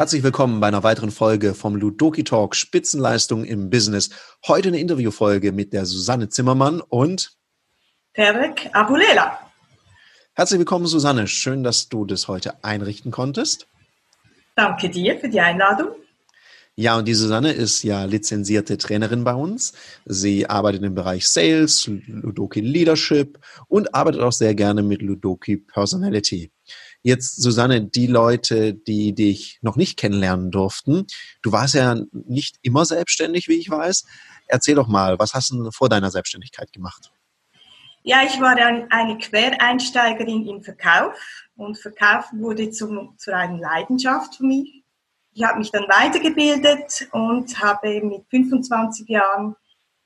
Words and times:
Herzlich 0.00 0.22
willkommen 0.22 0.60
bei 0.60 0.68
einer 0.68 0.82
weiteren 0.82 1.10
Folge 1.10 1.54
vom 1.54 1.76
Ludoki 1.76 2.24
Talk 2.24 2.56
Spitzenleistung 2.56 3.44
im 3.44 3.68
Business. 3.68 4.08
Heute 4.48 4.68
eine 4.68 4.80
Interviewfolge 4.80 5.52
mit 5.52 5.74
der 5.74 5.84
Susanne 5.84 6.30
Zimmermann 6.30 6.80
und 6.80 7.32
Perek 8.14 8.70
Abulela. 8.72 9.38
Herzlich 10.34 10.58
willkommen, 10.58 10.86
Susanne. 10.86 11.26
Schön, 11.26 11.62
dass 11.62 11.90
du 11.90 12.06
das 12.06 12.28
heute 12.28 12.64
einrichten 12.64 13.10
konntest. 13.10 13.68
Danke 14.56 14.88
dir 14.88 15.20
für 15.20 15.28
die 15.28 15.40
Einladung. 15.40 15.88
Ja, 16.80 16.96
und 16.96 17.06
die 17.06 17.12
Susanne 17.12 17.52
ist 17.52 17.82
ja 17.82 18.04
lizenzierte 18.04 18.78
Trainerin 18.78 19.22
bei 19.22 19.34
uns. 19.34 19.74
Sie 20.06 20.48
arbeitet 20.48 20.82
im 20.82 20.94
Bereich 20.94 21.28
Sales, 21.28 21.86
Ludoki 22.06 22.60
Leadership 22.60 23.38
und 23.68 23.94
arbeitet 23.94 24.22
auch 24.22 24.32
sehr 24.32 24.54
gerne 24.54 24.82
mit 24.82 25.02
Ludoki 25.02 25.58
Personality. 25.58 26.50
Jetzt, 27.02 27.42
Susanne, 27.42 27.82
die 27.82 28.06
Leute, 28.06 28.72
die 28.72 29.14
dich 29.14 29.58
noch 29.60 29.76
nicht 29.76 29.98
kennenlernen 29.98 30.50
durften, 30.50 31.06
du 31.42 31.52
warst 31.52 31.74
ja 31.74 31.96
nicht 32.12 32.56
immer 32.62 32.86
selbstständig, 32.86 33.46
wie 33.48 33.60
ich 33.60 33.68
weiß. 33.68 34.06
Erzähl 34.46 34.76
doch 34.76 34.88
mal, 34.88 35.18
was 35.18 35.34
hast 35.34 35.50
du 35.50 35.70
vor 35.72 35.90
deiner 35.90 36.10
Selbstständigkeit 36.10 36.72
gemacht? 36.72 37.12
Ja, 38.04 38.22
ich 38.24 38.40
war 38.40 38.56
eine 38.56 39.18
Quereinsteigerin 39.18 40.46
im 40.46 40.62
Verkauf 40.62 41.44
und 41.56 41.76
Verkauf 41.76 42.24
wurde 42.32 42.70
zum, 42.70 43.18
zu 43.18 43.36
einer 43.36 43.58
Leidenschaft 43.58 44.36
für 44.36 44.44
mich. 44.44 44.79
Ich 45.32 45.42
habe 45.44 45.58
mich 45.58 45.70
dann 45.70 45.84
weitergebildet 45.84 47.08
und 47.12 47.60
habe 47.62 48.00
mit 48.02 48.24
25 48.30 49.08
Jahren 49.08 49.54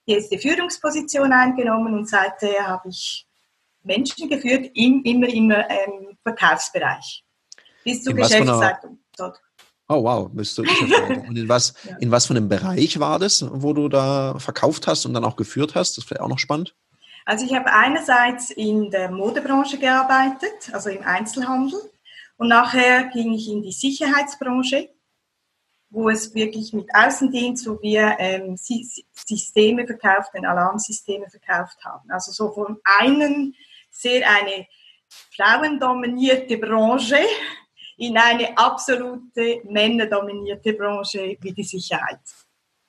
die 0.06 0.12
erste 0.12 0.38
Führungsposition 0.38 1.32
eingenommen 1.32 1.94
und 1.94 2.08
seither 2.08 2.66
habe 2.66 2.88
ich 2.88 3.26
Menschen 3.82 4.28
geführt, 4.28 4.70
im, 4.74 5.02
immer 5.04 5.28
im 5.28 5.50
ähm, 5.50 6.18
Verkaufsbereich. 6.22 7.24
Bis 7.84 8.02
zur 8.02 8.14
Geschäftsleitung. 8.14 8.98
Oh 9.88 10.02
wow, 10.02 10.30
bist 10.32 10.56
du. 10.56 10.62
Und 11.28 11.36
in 11.36 11.46
was, 11.46 11.74
ja. 11.84 11.96
in 11.98 12.10
was 12.10 12.26
für 12.26 12.32
einem 12.32 12.48
Bereich 12.48 12.98
war 12.98 13.18
das, 13.18 13.44
wo 13.50 13.74
du 13.74 13.90
da 13.90 14.38
verkauft 14.38 14.86
hast 14.86 15.04
und 15.04 15.12
dann 15.12 15.26
auch 15.26 15.36
geführt 15.36 15.74
hast? 15.74 15.98
Das 15.98 16.10
wäre 16.10 16.22
auch 16.22 16.28
noch 16.28 16.38
spannend. 16.38 16.74
Also 17.26 17.44
ich 17.44 17.54
habe 17.54 17.70
einerseits 17.70 18.50
in 18.50 18.90
der 18.90 19.10
Modebranche 19.10 19.78
gearbeitet, 19.78 20.70
also 20.72 20.88
im 20.88 21.02
Einzelhandel. 21.02 21.78
Und 22.36 22.48
nachher 22.48 23.10
ging 23.12 23.32
ich 23.34 23.48
in 23.48 23.62
die 23.62 23.72
Sicherheitsbranche, 23.72 24.88
wo 25.94 26.10
es 26.10 26.34
wirklich 26.34 26.72
mit 26.72 26.88
Außendienst, 26.92 27.66
wo 27.68 27.80
wir 27.80 28.16
ähm, 28.18 28.56
Systeme 28.56 29.86
verkauft, 29.86 30.30
Alarmsysteme 30.34 31.26
verkauft 31.30 31.78
haben. 31.84 32.10
Also 32.10 32.32
so 32.32 32.52
von 32.52 32.78
einem 32.98 33.54
sehr 33.90 34.28
eine 34.28 34.66
frauendominierte 35.36 36.58
Branche 36.58 37.18
in 37.96 38.18
eine 38.18 38.58
absolute 38.58 39.60
männerdominierte 39.64 40.72
Branche 40.72 41.36
wie 41.40 41.52
die 41.52 41.62
Sicherheit. 41.62 42.18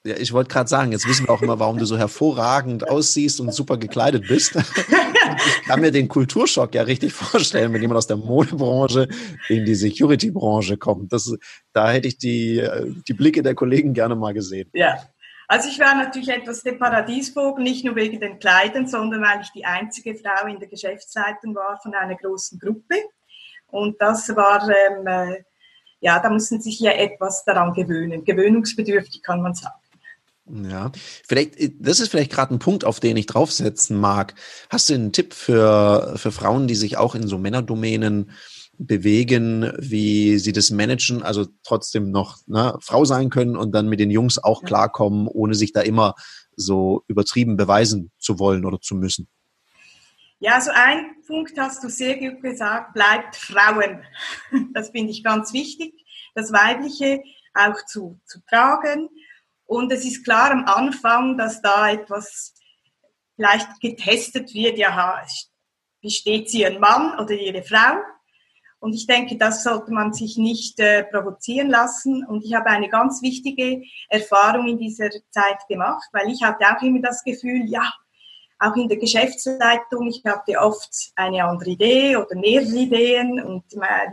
Ja, 0.03 0.17
ich 0.17 0.33
wollte 0.33 0.49
gerade 0.51 0.69
sagen, 0.69 0.91
jetzt 0.91 1.07
wissen 1.07 1.27
wir 1.27 1.33
auch 1.33 1.41
immer, 1.41 1.59
warum 1.59 1.77
du 1.77 1.85
so 1.85 1.97
hervorragend 1.97 2.89
aussiehst 2.89 3.39
und 3.39 3.53
super 3.53 3.77
gekleidet 3.77 4.27
bist. 4.27 4.55
Ich 5.37 5.67
kann 5.67 5.81
mir 5.81 5.91
den 5.91 6.07
Kulturschock 6.07 6.73
ja 6.75 6.83
richtig 6.83 7.13
vorstellen, 7.13 7.73
wenn 7.73 7.81
jemand 7.81 7.97
aus 7.97 8.07
der 8.07 8.17
Modebranche 8.17 9.07
in 9.49 9.65
die 9.65 9.75
Security-Branche 9.75 10.77
kommt. 10.77 11.11
Das, 11.13 11.33
da 11.73 11.91
hätte 11.91 12.07
ich 12.07 12.17
die, 12.17 12.65
die 13.07 13.13
Blicke 13.13 13.43
der 13.43 13.55
Kollegen 13.55 13.93
gerne 13.93 14.15
mal 14.15 14.33
gesehen. 14.33 14.69
Ja, 14.73 14.99
also 15.47 15.69
ich 15.69 15.79
war 15.79 15.95
natürlich 15.95 16.29
etwas 16.29 16.63
der 16.63 16.73
Paradiesvogel, 16.73 17.63
nicht 17.63 17.85
nur 17.85 17.95
wegen 17.95 18.19
den 18.19 18.39
Kleidern, 18.39 18.87
sondern 18.87 19.21
weil 19.21 19.41
ich 19.41 19.51
die 19.51 19.65
einzige 19.65 20.15
Frau 20.15 20.47
in 20.47 20.59
der 20.59 20.67
Geschäftsleitung 20.67 21.53
war 21.55 21.79
von 21.81 21.93
einer 21.93 22.15
großen 22.15 22.59
Gruppe. 22.59 22.95
Und 23.67 24.01
das 24.01 24.35
war, 24.35 24.67
ähm, 24.69 25.05
äh, 25.05 25.43
ja, 25.99 26.19
da 26.19 26.29
müssen 26.29 26.61
sich 26.61 26.79
ja 26.79 26.91
etwas 26.91 27.43
daran 27.45 27.73
gewöhnen. 27.73 28.23
Gewöhnungsbedürftig 28.23 29.21
kann 29.21 29.41
man 29.41 29.53
sagen. 29.53 29.75
Ja, 30.47 30.91
vielleicht, 31.27 31.55
das 31.79 31.99
ist 31.99 32.09
vielleicht 32.09 32.31
gerade 32.31 32.53
ein 32.53 32.59
Punkt, 32.59 32.85
auf 32.85 32.99
den 32.99 33.17
ich 33.17 33.25
draufsetzen 33.25 33.99
mag. 33.99 34.35
Hast 34.69 34.89
du 34.89 34.93
einen 34.93 35.11
Tipp 35.11 35.33
für, 35.33 36.13
für 36.17 36.31
Frauen, 36.31 36.67
die 36.67 36.75
sich 36.75 36.97
auch 36.97 37.15
in 37.15 37.27
so 37.27 37.39
Männerdomänen 37.39 38.31
bewegen, 38.77 39.71
wie 39.79 40.37
sie 40.37 40.51
das 40.51 40.69
managen, 40.69 41.23
also 41.23 41.47
trotzdem 41.63 42.11
noch 42.11 42.37
ne, 42.45 42.77
Frau 42.81 43.05
sein 43.05 43.29
können 43.29 43.55
und 43.55 43.71
dann 43.71 43.89
mit 43.89 43.99
den 43.99 44.11
Jungs 44.11 44.37
auch 44.37 44.63
klarkommen, 44.63 45.27
ohne 45.27 45.55
sich 45.55 45.73
da 45.73 45.81
immer 45.81 46.13
so 46.55 47.03
übertrieben 47.07 47.57
beweisen 47.57 48.11
zu 48.19 48.37
wollen 48.37 48.65
oder 48.65 48.79
zu 48.79 48.95
müssen? 48.95 49.27
Ja, 50.39 50.55
also 50.55 50.71
ein 50.73 51.15
Punkt 51.25 51.57
hast 51.57 51.83
du 51.83 51.89
sehr 51.89 52.17
gut 52.17 52.41
gesagt, 52.41 52.93
bleibt 52.93 53.35
Frauen. 53.35 54.03
Das 54.73 54.89
finde 54.89 55.11
ich 55.11 55.23
ganz 55.23 55.53
wichtig, 55.53 56.05
das 56.35 56.51
Weibliche 56.51 57.23
auch 57.53 57.83
zu, 57.87 58.19
zu 58.25 58.39
tragen. 58.47 59.09
Und 59.65 59.91
es 59.91 60.05
ist 60.05 60.23
klar 60.23 60.51
am 60.51 60.65
Anfang, 60.65 61.37
dass 61.37 61.61
da 61.61 61.91
etwas 61.91 62.53
vielleicht 63.35 63.79
getestet 63.81 64.53
wird, 64.53 64.77
ja, 64.77 65.21
besteht 66.01 66.49
sie 66.49 66.65
ein 66.65 66.79
Mann 66.79 67.19
oder 67.19 67.31
ihre 67.31 67.63
Frau? 67.63 67.97
Und 68.79 68.93
ich 68.93 69.07
denke, 69.07 69.37
das 69.37 69.63
sollte 69.63 69.91
man 69.91 70.13
sich 70.13 70.37
nicht 70.37 70.79
äh, 70.79 71.03
provozieren 71.05 71.69
lassen. 71.69 72.23
Und 72.27 72.45
ich 72.45 72.53
habe 72.53 72.67
eine 72.67 72.89
ganz 72.89 73.21
wichtige 73.23 73.81
Erfahrung 74.09 74.67
in 74.67 74.77
dieser 74.77 75.09
Zeit 75.31 75.57
gemacht, 75.67 76.07
weil 76.11 76.29
ich 76.29 76.43
hatte 76.43 76.65
auch 76.65 76.81
immer 76.83 77.01
das 77.01 77.23
Gefühl, 77.23 77.63
ja, 77.67 77.91
auch 78.59 78.75
in 78.75 78.87
der 78.87 78.97
Geschäftsleitung, 78.97 80.07
ich 80.07 80.21
hatte 80.23 80.59
oft 80.59 81.11
eine 81.15 81.43
andere 81.43 81.71
Idee 81.71 82.15
oder 82.15 82.35
mehrere 82.35 82.75
Ideen 82.75 83.43
und 83.43 83.63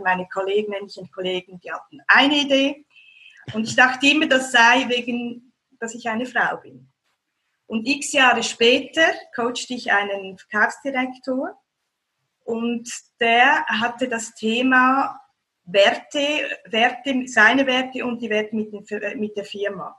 meine 0.03 0.27
Kollegen, 0.27 0.71
männlichen 0.71 1.09
Kollegen, 1.11 1.59
die 1.61 1.71
hatten 1.71 1.99
eine 2.07 2.39
Idee. 2.39 2.85
Und 3.53 3.67
ich 3.67 3.75
dachte 3.75 4.07
immer, 4.07 4.27
das 4.27 4.51
sei 4.51 4.87
wegen, 4.87 5.53
dass 5.79 5.95
ich 5.95 6.07
eine 6.07 6.25
Frau 6.25 6.57
bin. 6.57 6.89
Und 7.65 7.87
x 7.87 8.13
Jahre 8.13 8.43
später 8.43 9.05
coachte 9.35 9.73
ich 9.73 9.91
einen 9.91 10.37
Verkaufsdirektor 10.37 11.57
und 12.43 12.89
der 13.19 13.65
hatte 13.65 14.07
das 14.07 14.33
Thema 14.35 15.19
Werte, 15.65 16.59
Werte, 16.65 17.23
seine 17.27 17.65
Werte 17.65 18.05
und 18.05 18.21
die 18.21 18.29
Werte 18.29 18.55
mit, 18.55 18.71
den, 18.73 19.19
mit 19.19 19.37
der 19.37 19.45
Firma. 19.45 19.97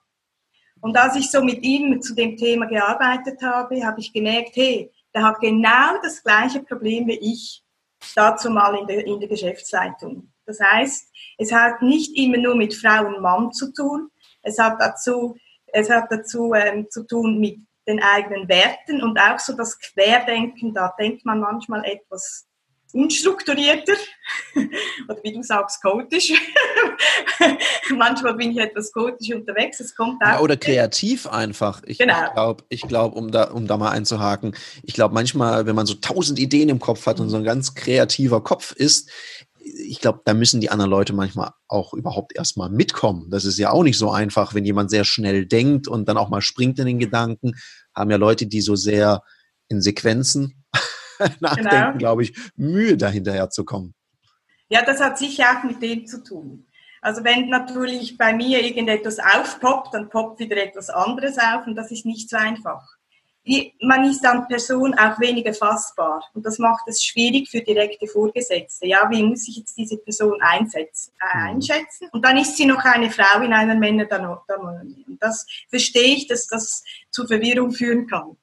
Und 0.80 0.96
als 0.98 1.16
ich 1.16 1.30
so 1.30 1.42
mit 1.42 1.62
ihm 1.62 2.02
zu 2.02 2.14
dem 2.14 2.36
Thema 2.36 2.66
gearbeitet 2.66 3.40
habe, 3.42 3.84
habe 3.84 4.00
ich 4.00 4.12
gemerkt, 4.12 4.54
hey, 4.56 4.92
der 5.14 5.22
hat 5.22 5.40
genau 5.40 5.98
das 6.02 6.22
gleiche 6.22 6.62
Problem 6.62 7.06
wie 7.06 7.18
ich 7.18 7.64
dazu 8.14 8.50
mal 8.50 8.76
in 8.78 8.86
der, 8.86 9.06
in 9.06 9.18
der 9.18 9.28
Geschäftsleitung. 9.28 10.33
Das 10.46 10.60
heißt, 10.60 11.08
es 11.38 11.52
hat 11.52 11.82
nicht 11.82 12.16
immer 12.16 12.38
nur 12.38 12.54
mit 12.54 12.74
Frau 12.74 13.06
und 13.06 13.20
Mann 13.20 13.52
zu 13.52 13.72
tun, 13.72 14.10
es 14.42 14.58
hat 14.58 14.80
dazu, 14.80 15.36
es 15.66 15.90
hat 15.90 16.06
dazu 16.10 16.52
ähm, 16.54 16.86
zu 16.90 17.06
tun 17.06 17.40
mit 17.40 17.58
den 17.86 18.02
eigenen 18.02 18.48
Werten 18.48 19.02
und 19.02 19.18
auch 19.18 19.38
so 19.38 19.54
das 19.54 19.78
Querdenken, 19.78 20.72
da 20.74 20.94
denkt 20.98 21.24
man 21.24 21.40
manchmal 21.40 21.84
etwas 21.84 22.46
unstrukturierter 22.94 23.94
oder 25.08 25.18
wie 25.22 25.32
du 25.32 25.42
sagst, 25.42 25.82
chaotisch. 25.82 26.32
Manchmal 27.90 28.34
bin 28.34 28.52
ich 28.52 28.58
etwas 28.58 28.92
chaotisch 28.92 29.34
unterwegs. 29.34 29.80
Es 29.80 29.94
kommt 29.94 30.22
auch 30.22 30.28
ja, 30.28 30.40
oder 30.40 30.56
kreativ 30.56 31.26
einfach. 31.26 31.82
Ich 31.86 31.98
genau. 31.98 32.32
glaube, 32.32 32.64
ich 32.68 32.82
glaub, 32.82 33.16
um, 33.16 33.32
da, 33.32 33.50
um 33.50 33.66
da 33.66 33.76
mal 33.76 33.90
einzuhaken, 33.90 34.54
ich 34.84 34.94
glaube 34.94 35.12
manchmal, 35.12 35.66
wenn 35.66 35.74
man 35.74 35.86
so 35.86 35.94
tausend 35.94 36.38
Ideen 36.38 36.68
im 36.68 36.78
Kopf 36.78 37.06
hat 37.06 37.18
und 37.18 37.30
so 37.30 37.36
ein 37.36 37.44
ganz 37.44 37.74
kreativer 37.74 38.42
Kopf 38.42 38.72
ist, 38.72 39.10
ich 39.64 40.00
glaube, 40.00 40.20
da 40.24 40.34
müssen 40.34 40.60
die 40.60 40.70
anderen 40.70 40.90
Leute 40.90 41.12
manchmal 41.12 41.50
auch 41.68 41.94
überhaupt 41.94 42.36
erstmal 42.36 42.68
mitkommen. 42.70 43.30
Das 43.30 43.44
ist 43.44 43.58
ja 43.58 43.70
auch 43.70 43.82
nicht 43.82 43.98
so 43.98 44.10
einfach, 44.10 44.54
wenn 44.54 44.64
jemand 44.64 44.90
sehr 44.90 45.04
schnell 45.04 45.46
denkt 45.46 45.88
und 45.88 46.08
dann 46.08 46.18
auch 46.18 46.28
mal 46.28 46.42
springt 46.42 46.78
in 46.78 46.86
den 46.86 46.98
Gedanken. 46.98 47.54
Haben 47.94 48.10
ja 48.10 48.16
Leute, 48.16 48.46
die 48.46 48.60
so 48.60 48.76
sehr 48.76 49.22
in 49.68 49.80
Sequenzen 49.80 50.64
nachdenken, 51.40 51.70
genau. 51.70 51.98
glaube 51.98 52.22
ich, 52.24 52.36
Mühe 52.56 52.96
dahinterher 52.96 53.50
zu 53.50 53.64
kommen. 53.64 53.94
Ja, 54.68 54.84
das 54.84 55.00
hat 55.00 55.18
sicher 55.18 55.44
auch 55.56 55.64
mit 55.64 55.82
dem 55.82 56.06
zu 56.06 56.22
tun. 56.22 56.66
Also 57.00 57.22
wenn 57.22 57.48
natürlich 57.48 58.16
bei 58.16 58.32
mir 58.34 58.62
irgendetwas 58.62 59.18
aufpoppt, 59.18 59.94
dann 59.94 60.08
poppt 60.08 60.40
wieder 60.40 60.56
etwas 60.56 60.88
anderes 60.88 61.38
auf 61.38 61.66
und 61.66 61.74
das 61.74 61.90
ist 61.90 62.06
nicht 62.06 62.30
so 62.30 62.36
einfach 62.36 62.82
man 63.82 64.04
ist 64.04 64.22
dann 64.22 64.48
Person 64.48 64.94
auch 64.94 65.20
weniger 65.20 65.52
fassbar 65.52 66.22
und 66.32 66.46
das 66.46 66.58
macht 66.58 66.88
es 66.88 67.04
schwierig 67.04 67.50
für 67.50 67.60
direkte 67.60 68.06
Vorgesetzte. 68.06 68.86
Ja, 68.86 69.08
wie 69.10 69.22
muss 69.22 69.46
ich 69.48 69.58
jetzt 69.58 69.76
diese 69.76 69.98
Person 69.98 70.40
einsetzen, 70.40 71.12
äh, 71.20 71.36
mhm. 71.36 71.44
einschätzen? 71.56 72.08
Und 72.12 72.24
dann 72.24 72.38
ist 72.38 72.56
sie 72.56 72.64
noch 72.64 72.82
eine 72.84 73.10
Frau 73.10 73.42
in 73.42 73.52
einer 73.52 73.74
Männerdomäne. 73.74 74.94
Und 75.06 75.18
das 75.20 75.46
verstehe 75.68 76.14
ich, 76.14 76.26
dass 76.26 76.46
das 76.46 76.84
zu 77.10 77.26
Verwirrung 77.26 77.72
führen 77.72 78.06
kann. 78.06 78.36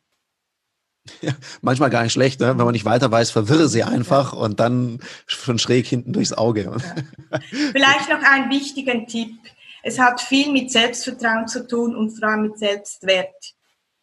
Ja, 1.21 1.33
manchmal 1.61 1.89
gar 1.89 2.03
nicht 2.03 2.13
schlecht, 2.13 2.39
ne? 2.39 2.49
wenn 2.49 2.57
man 2.63 2.73
nicht 2.73 2.85
weiter 2.85 3.11
weiß, 3.11 3.31
verwirre 3.31 3.67
sie 3.67 3.83
einfach 3.83 4.33
ja. 4.33 4.39
und 4.39 4.59
dann 4.59 4.99
von 5.27 5.57
schräg 5.57 5.87
hinten 5.87 6.13
durchs 6.13 6.31
Auge. 6.31 6.63
Ja. 6.63 7.39
Vielleicht 7.71 8.07
noch 8.07 8.21
einen 8.21 8.51
wichtigen 8.51 9.07
Tipp. 9.07 9.33
Es 9.81 9.97
hat 9.97 10.21
viel 10.21 10.51
mit 10.51 10.71
Selbstvertrauen 10.71 11.47
zu 11.47 11.67
tun 11.67 11.95
und 11.95 12.11
vor 12.11 12.29
allem 12.29 12.43
mit 12.43 12.59
Selbstwert. 12.59 13.55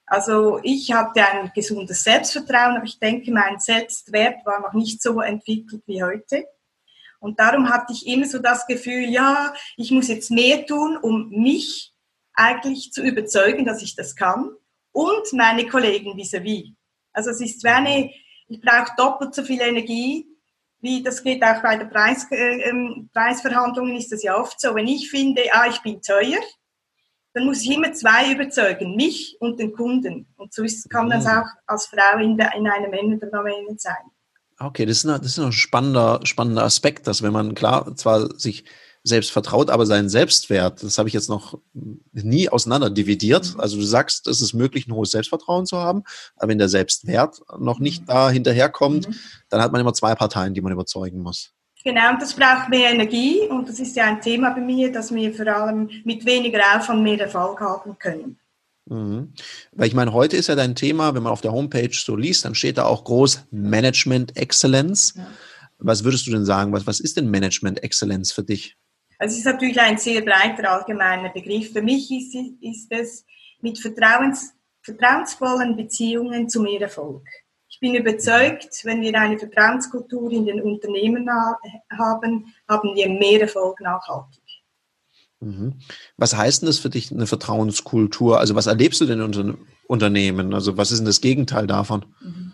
Also 0.08 0.58
ich 0.62 0.92
hatte 0.92 1.26
ein 1.26 1.52
gesundes 1.54 2.02
Selbstvertrauen, 2.02 2.76
aber 2.76 2.84
ich 2.84 2.98
denke, 2.98 3.30
mein 3.30 3.58
Selbstwert 3.58 4.44
war 4.46 4.60
noch 4.60 4.72
nicht 4.72 5.02
so 5.02 5.20
entwickelt 5.20 5.82
wie 5.86 6.02
heute. 6.02 6.44
Und 7.20 7.38
darum 7.40 7.68
hatte 7.68 7.92
ich 7.92 8.06
immer 8.06 8.26
so 8.26 8.38
das 8.38 8.66
Gefühl, 8.66 9.08
ja, 9.08 9.52
ich 9.76 9.90
muss 9.90 10.08
jetzt 10.08 10.30
mehr 10.30 10.64
tun, 10.64 10.96
um 10.96 11.28
mich 11.30 11.92
eigentlich 12.32 12.92
zu 12.92 13.02
überzeugen, 13.02 13.64
dass 13.64 13.82
ich 13.82 13.96
das 13.96 14.14
kann 14.14 14.50
und 14.92 15.32
meine 15.32 15.66
Kollegen 15.66 16.16
vis-à-vis. 16.16 16.68
-vis. 16.68 16.74
Also 17.12 17.30
es 17.30 17.40
ist 17.40 17.64
wie 17.64 17.68
eine, 17.68 18.10
ich 18.46 18.60
brauche 18.60 18.94
doppelt 18.96 19.34
so 19.34 19.42
viel 19.42 19.60
Energie, 19.60 20.26
wie 20.80 21.02
das 21.02 21.22
geht 21.22 21.42
auch 21.42 21.60
bei 21.60 21.76
den 21.76 21.90
Preis, 21.90 22.26
äh, 22.30 22.60
ähm, 22.68 23.10
Preisverhandlungen 23.12 23.96
ist 23.96 24.12
das 24.12 24.22
ja 24.22 24.36
oft 24.36 24.60
so. 24.60 24.74
Wenn 24.74 24.86
ich 24.86 25.10
finde, 25.10 25.42
ah, 25.52 25.66
ich 25.68 25.80
bin 25.82 26.00
teuer, 26.00 26.38
dann 27.38 27.46
muss 27.46 27.62
ich 27.62 27.70
immer 27.70 27.92
zwei 27.92 28.32
überzeugen, 28.32 28.96
mich 28.96 29.36
und 29.38 29.60
den 29.60 29.72
Kunden. 29.72 30.26
Und 30.36 30.52
so 30.52 30.64
ist, 30.64 30.90
kann 30.90 31.08
das 31.08 31.24
mhm. 31.24 31.30
auch 31.30 31.46
als 31.66 31.86
Frau 31.86 32.18
in, 32.18 32.36
der, 32.36 32.52
in 32.56 32.66
einem 32.66 32.90
Männerdomain 32.90 33.78
sein. 33.78 33.94
Okay, 34.58 34.86
das 34.86 34.98
ist, 34.98 35.04
ein, 35.04 35.20
das 35.20 35.32
ist 35.32 35.38
ein 35.38 35.52
spannender, 35.52 36.18
spannender 36.24 36.64
Aspekt, 36.64 37.06
dass 37.06 37.22
wenn 37.22 37.32
man 37.32 37.54
klar 37.54 37.94
zwar 37.94 38.36
sich 38.40 38.64
selbst 39.04 39.30
vertraut, 39.30 39.70
aber 39.70 39.86
seinen 39.86 40.08
Selbstwert, 40.08 40.82
das 40.82 40.98
habe 40.98 41.08
ich 41.08 41.14
jetzt 41.14 41.30
noch 41.30 41.60
nie 42.12 42.48
auseinander 42.48 42.90
dividiert. 42.90 43.54
Mhm. 43.54 43.60
Also 43.60 43.76
du 43.76 43.84
sagst, 43.84 44.26
es 44.26 44.40
ist 44.40 44.52
möglich, 44.52 44.88
ein 44.88 44.94
hohes 44.94 45.12
Selbstvertrauen 45.12 45.64
zu 45.64 45.78
haben, 45.78 46.02
aber 46.34 46.48
wenn 46.48 46.58
der 46.58 46.68
Selbstwert 46.68 47.40
noch 47.56 47.78
nicht 47.78 48.02
mhm. 48.02 48.06
da 48.06 48.30
hinterherkommt, 48.30 49.08
dann 49.48 49.62
hat 49.62 49.70
man 49.70 49.80
immer 49.80 49.94
zwei 49.94 50.16
Parteien, 50.16 50.54
die 50.54 50.60
man 50.60 50.72
überzeugen 50.72 51.20
muss. 51.20 51.52
Genau, 51.84 52.10
und 52.10 52.20
das 52.20 52.34
braucht 52.34 52.68
mehr 52.68 52.90
Energie 52.90 53.40
und 53.48 53.68
das 53.68 53.78
ist 53.78 53.96
ja 53.96 54.06
ein 54.06 54.20
Thema 54.20 54.50
bei 54.50 54.60
mir, 54.60 54.90
dass 54.90 55.14
wir 55.14 55.32
vor 55.32 55.46
allem 55.46 55.88
mit 56.04 56.26
weniger 56.26 56.60
Aufwand 56.76 57.02
mehr 57.02 57.20
Erfolg 57.20 57.60
haben 57.60 57.96
können. 57.98 58.38
Mhm. 58.86 59.32
Weil 59.72 59.88
ich 59.88 59.94
meine, 59.94 60.12
heute 60.12 60.36
ist 60.36 60.48
ja 60.48 60.54
dein 60.54 60.74
Thema, 60.74 61.14
wenn 61.14 61.22
man 61.22 61.32
auf 61.32 61.40
der 61.40 61.52
Homepage 61.52 61.92
so 61.92 62.16
liest, 62.16 62.44
dann 62.44 62.54
steht 62.54 62.78
da 62.78 62.84
auch 62.84 63.04
groß 63.04 63.46
Management 63.50 64.36
Excellence. 64.36 65.14
Ja. 65.16 65.26
Was 65.78 66.02
würdest 66.02 66.26
du 66.26 66.32
denn 66.32 66.44
sagen? 66.44 66.72
Was, 66.72 66.86
was 66.86 66.98
ist 66.98 67.16
denn 67.16 67.30
Management 67.30 67.82
Excellence 67.82 68.32
für 68.32 68.42
dich? 68.42 68.76
Also 69.18 69.34
es 69.34 69.38
ist 69.40 69.46
natürlich 69.46 69.80
ein 69.80 69.98
sehr 69.98 70.22
breiter 70.22 70.70
allgemeiner 70.70 71.30
Begriff. 71.30 71.72
Für 71.72 71.82
mich 71.82 72.10
ist, 72.10 72.34
ist 72.60 72.90
es 72.90 73.24
mit 73.60 73.78
Vertrauens, 73.78 74.54
vertrauensvollen 74.82 75.76
Beziehungen 75.76 76.48
zu 76.48 76.60
mehr 76.60 76.80
Erfolg. 76.80 77.26
Ich 77.80 77.80
bin 77.80 77.94
überzeugt, 77.94 78.84
wenn 78.84 79.02
wir 79.02 79.14
eine 79.14 79.38
Vertrauenskultur 79.38 80.32
in 80.32 80.46
den 80.46 80.60
Unternehmen 80.60 81.30
haben, 81.96 82.52
haben 82.68 82.94
wir 82.96 83.08
mehr 83.08 83.42
Erfolg 83.42 83.80
nachhaltig. 83.80 84.42
Mhm. 85.38 85.74
Was 86.16 86.36
heißt 86.36 86.62
denn 86.62 86.66
das 86.66 86.80
für 86.80 86.90
dich, 86.90 87.12
eine 87.12 87.28
Vertrauenskultur? 87.28 88.40
Also 88.40 88.56
was 88.56 88.66
erlebst 88.66 89.00
du 89.00 89.06
denn 89.06 89.20
in 89.20 89.58
Unternehmen? 89.86 90.54
Also 90.54 90.76
was 90.76 90.90
ist 90.90 90.98
denn 90.98 91.06
das 91.06 91.20
Gegenteil 91.20 91.68
davon? 91.68 92.04
Mhm. 92.20 92.52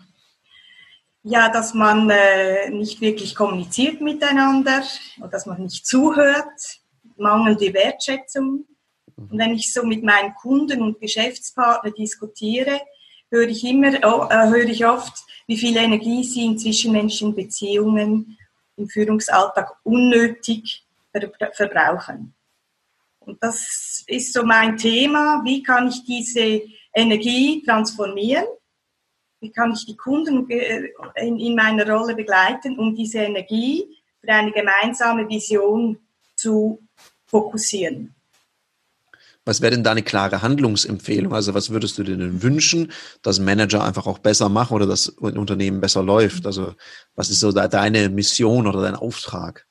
Ja, 1.23 1.49
dass 1.49 1.73
man 1.73 2.07
äh, 2.11 2.69
nicht 2.69 3.01
wirklich 3.01 3.33
kommuniziert 3.33 4.01
miteinander 4.01 4.83
und 5.19 5.33
dass 5.33 5.47
man 5.47 5.59
nicht 5.59 5.87
zuhört, 5.87 6.81
mangelnde 7.17 7.73
Wertschätzung. 7.73 8.67
Mhm. 9.15 9.29
Und 9.31 9.39
wenn 9.39 9.55
ich 9.55 9.73
so 9.73 9.83
mit 9.83 10.03
meinen 10.03 10.35
Kunden 10.35 10.83
und 10.83 10.99
Geschäftspartnern 10.99 11.95
diskutiere, 11.95 12.79
höre 13.31 13.47
ich 13.47 13.63
immer, 13.63 13.91
oh, 14.03 14.27
äh, 14.29 14.49
höre 14.49 14.69
ich 14.69 14.85
oft, 14.85 15.13
wie 15.47 15.57
viel 15.57 15.77
Energie 15.77 16.23
sie 16.23 16.45
in 16.45 16.57
zwischenmenschlichen 16.57 17.35
Beziehungen 17.35 18.37
im 18.77 18.87
Führungsalltag 18.87 19.71
unnötig 19.83 20.85
verbrauchen. 21.53 22.33
Und 23.19 23.41
das 23.41 24.03
ist 24.07 24.33
so 24.33 24.43
mein 24.43 24.77
Thema. 24.77 25.41
Wie 25.43 25.63
kann 25.63 25.87
ich 25.87 26.03
diese 26.03 26.61
Energie 26.93 27.63
transformieren? 27.63 28.45
Wie 29.39 29.51
kann 29.51 29.73
ich 29.73 29.85
die 29.85 29.97
Kunden 29.97 30.49
äh, 30.49 30.89
in 31.15 31.55
meiner 31.55 31.89
Rolle 31.89 32.15
begleiten, 32.15 32.77
um 32.79 32.95
diese 32.95 33.19
Energie 33.19 33.85
für 34.21 34.31
eine 34.31 34.51
gemeinsame 34.51 35.27
Vision 35.27 35.99
zu 36.35 36.79
fokussieren? 37.25 38.14
Was 39.45 39.61
wäre 39.61 39.71
denn 39.71 39.83
da 39.83 39.91
eine 39.91 40.01
klare 40.01 40.41
Handlungsempfehlung? 40.41 41.33
Also 41.33 41.53
was 41.53 41.69
würdest 41.69 41.97
du 41.97 42.03
dir 42.03 42.17
denn 42.17 42.41
wünschen, 42.41 42.91
dass 43.21 43.39
Manager 43.39 43.83
einfach 43.83 44.07
auch 44.07 44.17
besser 44.17 44.49
machen 44.49 44.73
oder 44.73 44.87
dass 44.87 45.15
ein 45.21 45.37
Unternehmen 45.37 45.81
besser 45.81 46.01
läuft? 46.01 46.45
Also 46.47 46.73
was 47.13 47.29
ist 47.29 47.39
so 47.39 47.51
deine 47.51 48.09
Mission 48.09 48.65
oder 48.65 48.81
dein 48.81 48.95
Auftrag? 48.95 49.67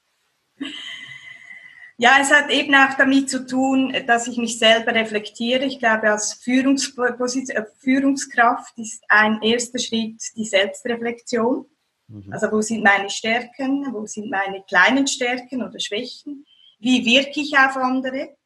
Ja, 1.97 2.19
es 2.21 2.33
hat 2.33 2.51
eben 2.51 2.75
auch 2.75 2.95
damit 2.97 3.31
zu 3.31 3.47
tun, 3.47 3.95
dass 4.07 4.27
ich 4.27 4.37
mich 4.37 4.59
selber 4.59 4.95
reflektiere. 4.95 5.65
Ich 5.65 5.79
glaube, 5.79 6.11
als 6.11 6.45
äh, 6.47 7.65
Führungskraft 7.79 8.79
ist 8.79 9.05
ein 9.09 9.41
erster 9.43 9.79
Schritt 9.79 10.21
die 10.37 10.45
Selbstreflexion. 10.45 11.67
Mhm. 12.09 12.33
Also 12.33 12.51
wo 12.51 12.61
sind 12.61 12.83
meine 12.83 13.11
Stärken, 13.11 13.87
wo 13.93 14.07
sind 14.07 14.29
meine 14.29 14.65
kleinen 14.69 15.07
Stärken 15.07 15.63
oder 15.63 15.79
Schwächen? 15.79 16.45
Wie 16.81 17.05
wirke 17.05 17.41
ich 17.41 17.57
auf 17.57 17.77
andere? 17.77 18.37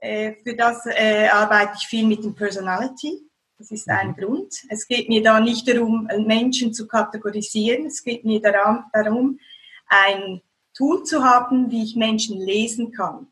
Äh, 0.00 0.34
für 0.42 0.54
das 0.54 0.86
äh, 0.86 1.28
arbeite 1.28 1.72
ich 1.76 1.86
viel 1.86 2.06
mit 2.06 2.24
dem 2.24 2.34
Personality. 2.34 3.20
Das 3.58 3.70
ist 3.70 3.88
ein 3.88 4.08
mhm. 4.08 4.16
Grund. 4.16 4.54
Es 4.68 4.86
geht 4.86 5.08
mir 5.08 5.22
da 5.22 5.40
nicht 5.40 5.68
darum, 5.68 6.08
Menschen 6.26 6.72
zu 6.72 6.86
kategorisieren. 6.86 7.86
Es 7.86 8.04
geht 8.04 8.24
mir 8.24 8.40
darum, 8.40 8.84
darum 8.92 9.40
ein 9.88 10.40
Tool 10.76 11.02
zu 11.02 11.24
haben, 11.24 11.70
wie 11.70 11.82
ich 11.82 11.96
Menschen 11.96 12.38
lesen 12.40 12.92
kann. 12.92 13.26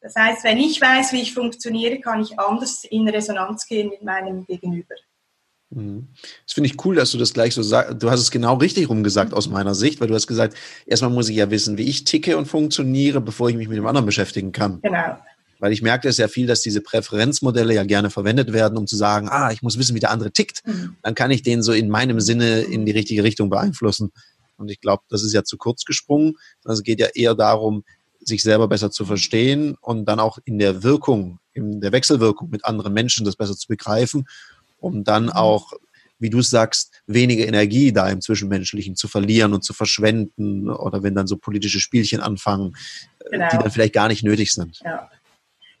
Das 0.00 0.16
heißt, 0.16 0.42
wenn 0.42 0.58
ich 0.58 0.80
weiß, 0.80 1.12
wie 1.12 1.22
ich 1.22 1.32
funktioniere, 1.32 2.00
kann 2.00 2.20
ich 2.20 2.38
anders 2.40 2.82
in 2.82 3.08
Resonanz 3.08 3.66
gehen 3.66 3.88
mit 3.88 4.02
meinem 4.02 4.44
Gegenüber. 4.46 4.96
Mhm. 5.70 6.08
Das 6.44 6.54
finde 6.54 6.68
ich 6.68 6.84
cool, 6.84 6.96
dass 6.96 7.12
du 7.12 7.18
das 7.18 7.32
gleich 7.32 7.54
so 7.54 7.62
sagst. 7.62 8.02
Du 8.02 8.10
hast 8.10 8.20
es 8.20 8.32
genau 8.32 8.54
richtig 8.54 8.88
rumgesagt 8.88 9.32
aus 9.32 9.48
meiner 9.48 9.76
Sicht, 9.76 10.00
weil 10.00 10.08
du 10.08 10.14
hast 10.14 10.26
gesagt, 10.26 10.56
erstmal 10.86 11.12
muss 11.12 11.28
ich 11.28 11.36
ja 11.36 11.50
wissen, 11.50 11.78
wie 11.78 11.88
ich 11.88 12.02
ticke 12.02 12.36
und 12.36 12.46
funktioniere, 12.46 13.20
bevor 13.20 13.48
ich 13.48 13.56
mich 13.56 13.68
mit 13.68 13.78
dem 13.78 13.86
anderen 13.86 14.06
beschäftigen 14.06 14.50
kann. 14.50 14.80
Genau. 14.82 15.16
Weil 15.62 15.72
ich 15.72 15.80
merke 15.80 16.08
es 16.08 16.16
ja 16.16 16.26
viel, 16.26 16.48
dass 16.48 16.60
diese 16.60 16.80
Präferenzmodelle 16.80 17.72
ja 17.72 17.84
gerne 17.84 18.10
verwendet 18.10 18.52
werden, 18.52 18.76
um 18.76 18.88
zu 18.88 18.96
sagen, 18.96 19.28
ah, 19.28 19.52
ich 19.52 19.62
muss 19.62 19.78
wissen, 19.78 19.94
wie 19.94 20.00
der 20.00 20.10
andere 20.10 20.32
tickt. 20.32 20.66
Mhm. 20.66 20.96
Dann 21.04 21.14
kann 21.14 21.30
ich 21.30 21.44
den 21.44 21.62
so 21.62 21.72
in 21.72 21.88
meinem 21.88 22.18
Sinne 22.18 22.62
in 22.62 22.84
die 22.84 22.90
richtige 22.90 23.22
Richtung 23.22 23.48
beeinflussen. 23.48 24.10
Und 24.56 24.72
ich 24.72 24.80
glaube, 24.80 25.04
das 25.08 25.22
ist 25.22 25.32
ja 25.32 25.44
zu 25.44 25.56
kurz 25.56 25.84
gesprungen. 25.84 26.34
Also 26.64 26.80
es 26.80 26.82
geht 26.82 26.98
ja 26.98 27.06
eher 27.14 27.36
darum, 27.36 27.84
sich 28.18 28.42
selber 28.42 28.66
besser 28.66 28.90
zu 28.90 29.04
verstehen 29.04 29.76
und 29.80 30.04
dann 30.06 30.18
auch 30.18 30.38
in 30.44 30.58
der 30.58 30.82
Wirkung, 30.82 31.38
in 31.52 31.80
der 31.80 31.92
Wechselwirkung 31.92 32.50
mit 32.50 32.64
anderen 32.64 32.92
Menschen 32.92 33.24
das 33.24 33.36
besser 33.36 33.54
zu 33.54 33.68
begreifen, 33.68 34.26
um 34.80 35.04
dann 35.04 35.26
mhm. 35.26 35.30
auch, 35.30 35.74
wie 36.18 36.30
du 36.30 36.42
sagst, 36.42 36.90
weniger 37.06 37.46
Energie 37.46 37.92
da 37.92 38.08
im 38.08 38.20
Zwischenmenschlichen 38.20 38.96
zu 38.96 39.06
verlieren 39.06 39.54
und 39.54 39.62
zu 39.62 39.74
verschwenden 39.74 40.70
oder 40.70 41.04
wenn 41.04 41.14
dann 41.14 41.28
so 41.28 41.36
politische 41.36 41.78
Spielchen 41.78 42.18
anfangen, 42.18 42.74
genau. 43.30 43.46
die 43.52 43.58
dann 43.58 43.70
vielleicht 43.70 43.94
gar 43.94 44.08
nicht 44.08 44.24
nötig 44.24 44.52
sind. 44.52 44.80
Ja. 44.84 45.08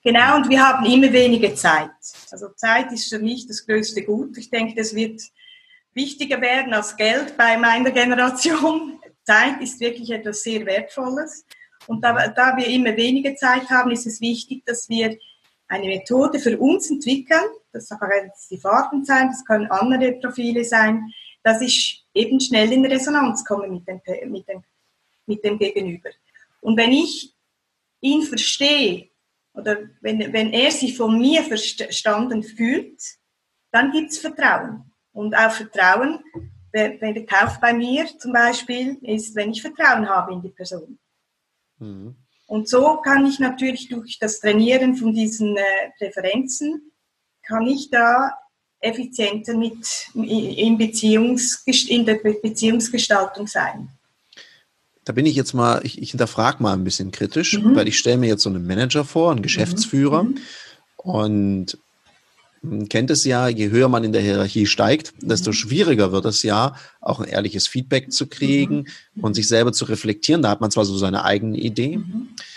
Genau, 0.04 0.36
und 0.36 0.48
wir 0.48 0.60
haben 0.60 0.84
immer 0.84 1.12
weniger 1.12 1.54
Zeit. 1.54 1.90
Also 2.30 2.48
Zeit 2.56 2.90
ist 2.90 3.08
für 3.08 3.20
mich 3.20 3.46
das 3.46 3.64
größte 3.64 4.02
Gut. 4.02 4.36
Ich 4.36 4.50
denke, 4.50 4.74
das 4.74 4.94
wird 4.94 5.22
wichtiger 5.94 6.40
werden 6.40 6.74
als 6.74 6.96
Geld 6.96 7.36
bei 7.36 7.56
meiner 7.56 7.92
Generation. 7.92 8.98
Zeit 9.24 9.60
ist 9.60 9.78
wirklich 9.78 10.10
etwas 10.10 10.42
sehr 10.42 10.66
Wertvolles. 10.66 11.46
Und 11.86 12.02
da, 12.02 12.28
da 12.28 12.56
wir 12.56 12.66
immer 12.66 12.96
weniger 12.96 13.36
Zeit 13.36 13.70
haben, 13.70 13.92
ist 13.92 14.06
es 14.06 14.20
wichtig, 14.20 14.64
dass 14.66 14.88
wir 14.88 15.16
eine 15.68 15.86
Methode 15.86 16.40
für 16.40 16.58
uns 16.58 16.90
entwickeln. 16.90 17.44
Das 17.72 17.88
kann 17.88 18.10
jetzt 18.24 18.50
die 18.50 18.58
Farben 18.58 19.04
sein, 19.04 19.28
das 19.28 19.44
können 19.44 19.70
andere 19.70 20.12
Profile 20.12 20.64
sein, 20.64 21.12
dass 21.44 21.60
ich 21.60 22.04
eben 22.12 22.40
schnell 22.40 22.72
in 22.72 22.84
Resonanz 22.84 23.44
komme 23.44 23.68
mit 23.68 23.86
dem, 23.86 24.00
mit 24.30 24.48
dem, 24.48 24.62
mit 25.26 25.44
dem 25.44 25.58
Gegenüber. 25.58 26.10
Und 26.60 26.76
wenn 26.76 26.92
ich 26.92 27.34
ihn 28.00 28.22
verstehe, 28.22 29.11
oder 29.54 29.78
wenn, 30.00 30.32
wenn 30.32 30.52
er 30.52 30.70
sich 30.70 30.96
von 30.96 31.18
mir 31.18 31.42
verstanden 31.42 32.42
fühlt, 32.42 33.00
dann 33.70 33.90
gibt 33.90 34.10
es 34.10 34.18
Vertrauen. 34.18 34.92
Und 35.12 35.34
auch 35.34 35.52
Vertrauen, 35.52 36.20
wenn 36.72 37.14
der 37.14 37.26
Kauf 37.26 37.60
bei 37.60 37.72
mir 37.74 38.06
zum 38.18 38.32
Beispiel 38.32 38.96
ist, 39.02 39.34
wenn 39.34 39.50
ich 39.50 39.60
Vertrauen 39.60 40.08
habe 40.08 40.32
in 40.32 40.42
die 40.42 40.48
Person. 40.48 40.98
Mhm. 41.78 42.16
Und 42.46 42.68
so 42.68 42.96
kann 42.98 43.26
ich 43.26 43.38
natürlich 43.38 43.88
durch 43.88 44.18
das 44.18 44.40
Trainieren 44.40 44.96
von 44.96 45.14
diesen 45.14 45.56
äh, 45.56 45.90
Präferenzen, 45.98 46.92
kann 47.42 47.66
ich 47.66 47.90
da 47.90 48.30
effizienter 48.80 49.56
mit 49.56 50.08
in, 50.14 50.76
Beziehungs, 50.76 51.62
in 51.88 52.04
der 52.04 52.16
Beziehungsgestaltung 52.16 53.46
sein. 53.46 53.88
Da 55.04 55.12
bin 55.12 55.26
ich 55.26 55.34
jetzt 55.34 55.52
mal, 55.52 55.80
ich, 55.84 56.00
ich 56.00 56.10
hinterfrage 56.10 56.62
mal 56.62 56.72
ein 56.72 56.84
bisschen 56.84 57.10
kritisch, 57.10 57.58
mhm. 57.58 57.74
weil 57.74 57.88
ich 57.88 57.98
stelle 57.98 58.18
mir 58.18 58.28
jetzt 58.28 58.42
so 58.42 58.50
einen 58.50 58.66
Manager 58.66 59.04
vor, 59.04 59.30
einen 59.32 59.42
Geschäftsführer. 59.42 60.24
Mhm. 60.24 60.38
Und 60.96 61.78
man 62.62 62.88
kennt 62.88 63.10
es 63.10 63.24
ja, 63.24 63.48
je 63.48 63.70
höher 63.70 63.88
man 63.88 64.04
in 64.04 64.12
der 64.12 64.22
Hierarchie 64.22 64.66
steigt, 64.66 65.14
desto 65.20 65.50
mhm. 65.50 65.54
schwieriger 65.54 66.12
wird 66.12 66.24
es 66.26 66.44
ja, 66.44 66.76
auch 67.00 67.18
ein 67.18 67.28
ehrliches 67.28 67.66
Feedback 67.66 68.12
zu 68.12 68.28
kriegen 68.28 68.86
mhm. 69.14 69.24
und 69.24 69.34
sich 69.34 69.48
selber 69.48 69.72
zu 69.72 69.84
reflektieren. 69.86 70.42
Da 70.42 70.50
hat 70.50 70.60
man 70.60 70.70
zwar 70.70 70.84
so 70.84 70.96
seine 70.96 71.24
eigene 71.24 71.58
Idee. 71.58 72.00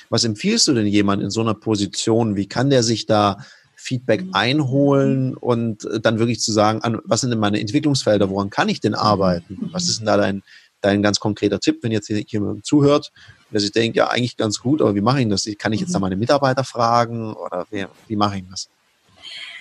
Was 0.10 0.24
empfiehlst 0.24 0.68
du 0.68 0.74
denn 0.74 0.86
jemand 0.86 1.24
in 1.24 1.32
so 1.32 1.42
einer 1.42 1.56
Position? 1.56 2.36
Wie 2.36 2.48
kann 2.48 2.70
der 2.70 2.84
sich 2.84 3.08
da 3.08 3.40
Feedback 3.76 4.26
mhm. 4.26 4.34
einholen 4.34 5.36
und 5.36 5.86
äh, 5.86 6.00
dann 6.00 6.20
wirklich 6.20 6.40
zu 6.40 6.52
sagen, 6.52 6.82
an, 6.82 7.00
was 7.04 7.22
sind 7.22 7.32
denn 7.32 7.40
meine 7.40 7.60
Entwicklungsfelder, 7.60 8.30
woran 8.30 8.50
kann 8.50 8.70
ich 8.70 8.82
denn 8.82 8.94
mhm. 8.94 9.00
arbeiten? 9.00 9.70
Was 9.72 9.88
ist 9.88 10.00
denn 10.00 10.06
da 10.06 10.18
dein, 10.18 10.44
dein 10.86 11.02
ganz 11.02 11.20
konkreter 11.20 11.60
Tipp, 11.60 11.80
wenn 11.82 11.92
jetzt 11.92 12.10
jemand 12.10 12.66
zuhört, 12.66 13.12
dass 13.52 13.64
ich 13.64 13.72
denke, 13.72 13.98
ja, 13.98 14.08
eigentlich 14.08 14.38
ganz 14.38 14.60
gut, 14.60 14.82
aber 14.82 14.96
wie 14.96 15.02
mache 15.02 15.22
ich 15.22 15.30
das? 15.30 15.48
Kann 15.58 15.74
ich 15.74 15.82
jetzt 15.82 15.94
da 15.94 16.00
meine 16.00 16.16
Mitarbeiter 16.16 16.64
fragen 16.64 17.34
oder 17.34 17.66
wie, 17.72 17.86
wie 18.08 18.16
mache 18.16 18.38
ich 18.38 18.44
das? 18.50 18.70